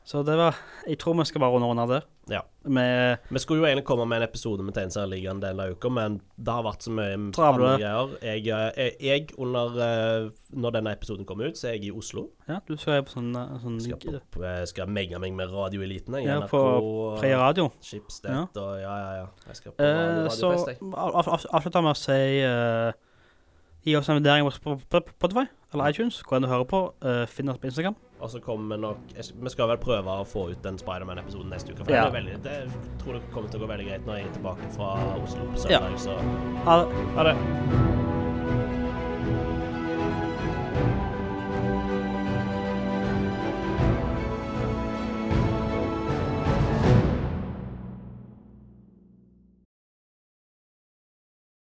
Så 0.05 0.21
det 0.23 0.35
var 0.37 0.55
Jeg 0.87 0.99
tror 1.01 1.15
vi 1.17 1.25
skal 1.25 1.41
bare 1.41 1.51
runde 1.55 1.67
under 1.67 1.87
der. 1.89 2.03
Ja. 2.29 2.41
Med 2.65 3.19
Vi 3.31 3.39
skulle 3.39 3.61
jo 3.61 3.67
egentlig 3.67 3.85
komme 3.85 4.05
med 4.09 4.17
en 4.23 4.27
episode 4.29 4.63
med 4.65 4.75
Tegneserieligaen 4.77 5.41
denne 5.41 5.67
uka, 5.73 5.89
men 5.93 6.21
det 6.41 6.53
har 6.53 6.63
vært 6.65 6.85
så 6.85 6.91
mye 6.93 7.17
Travle. 7.37 7.71
greier. 7.81 8.13
Jeg, 8.23 8.45
jeg, 8.47 8.93
jeg, 9.01 9.27
under 9.39 9.77
eh, 9.87 10.31
Når 10.53 10.71
denne 10.77 10.93
episoden 10.93 11.25
kommer 11.29 11.49
ut, 11.49 11.57
så 11.61 11.69
er 11.69 11.77
jeg 11.79 11.85
i 11.89 11.91
Oslo. 11.93 12.27
Ja, 12.49 12.59
du 12.69 12.77
skal 12.81 13.03
på 13.05 13.13
sånn, 13.17 13.31
eh, 13.37 13.57
sånn 13.65 13.81
Skal, 13.81 14.21
jeg 14.45 14.69
skal 14.73 14.89
menge 14.93 15.21
meg 15.21 15.33
med 15.37 15.53
radioeliten. 15.53 16.17
jeg. 16.21 16.29
Ja, 16.29 16.39
NRK, 16.41 16.51
på 16.53 17.19
Freia 17.21 17.39
Radio. 17.41 17.71
Schibsted 17.85 18.57
og 18.61 18.81
ja, 18.81 18.95
ja, 18.99 19.11
ja. 19.23 19.27
Jeg 19.49 19.57
skal 19.61 19.73
på 19.73 19.85
Eh, 19.85 20.29
så 20.33 20.53
radiofest, 20.53 20.69
jeg. 20.69 20.95
av- 20.97 21.49
avslutter 21.61 21.83
med 21.83 21.93
å 21.93 21.97
si 21.97 22.21
uh, 22.45 22.93
Gi 23.85 23.97
oss 23.97 24.09
en 24.09 24.17
vurdering 24.17 24.45
på 24.49 24.53
Sp- 24.57 24.81
Sp- 24.89 25.13
Spotify 25.19 25.45
eller 25.75 25.91
iTunes. 25.93 26.23
Gå 26.25 26.37
inn 26.39 26.45
og 26.45 26.51
høre 26.55 26.65
på. 26.71 26.79
Uh, 27.05 27.27
finn 27.29 27.49
oss 27.53 27.59
på 27.61 27.69
Instagram. 27.69 27.97
Og 28.25 28.31
så 28.33 28.41
kommer 28.41 28.79
nok 28.81 28.97
Vi 29.19 29.51
skal 29.53 29.69
vel 29.69 29.77
prøve 29.83 30.15
å 30.21 30.25
få 30.25 30.47
ut 30.55 30.63
den 30.65 30.79
Spiderman-episoden 30.81 31.51
neste 31.53 31.75
uke. 31.75 31.85
For 31.85 31.93
Ja. 31.93 32.07
det, 32.09 32.15
veldig, 32.17 32.39
det 32.47 32.55
jeg 32.63 32.71
tror 33.03 33.19
det 33.19 33.23
kommer 33.35 33.51
til 33.53 33.61
å 33.61 33.67
gå 33.67 33.69
veldig 33.75 33.87
greit 33.91 34.07
når 34.09 34.17
jeg 34.23 34.31
er 34.31 34.33
tilbake 34.39 34.71
fra 34.79 34.95
Oslo 35.21 35.45
på 35.53 35.71
Ja. 35.71 35.81
Så 35.99 36.17
Ha 36.65 36.79
det. 36.85 37.05
ha 37.19 37.23
det. 37.31 38.04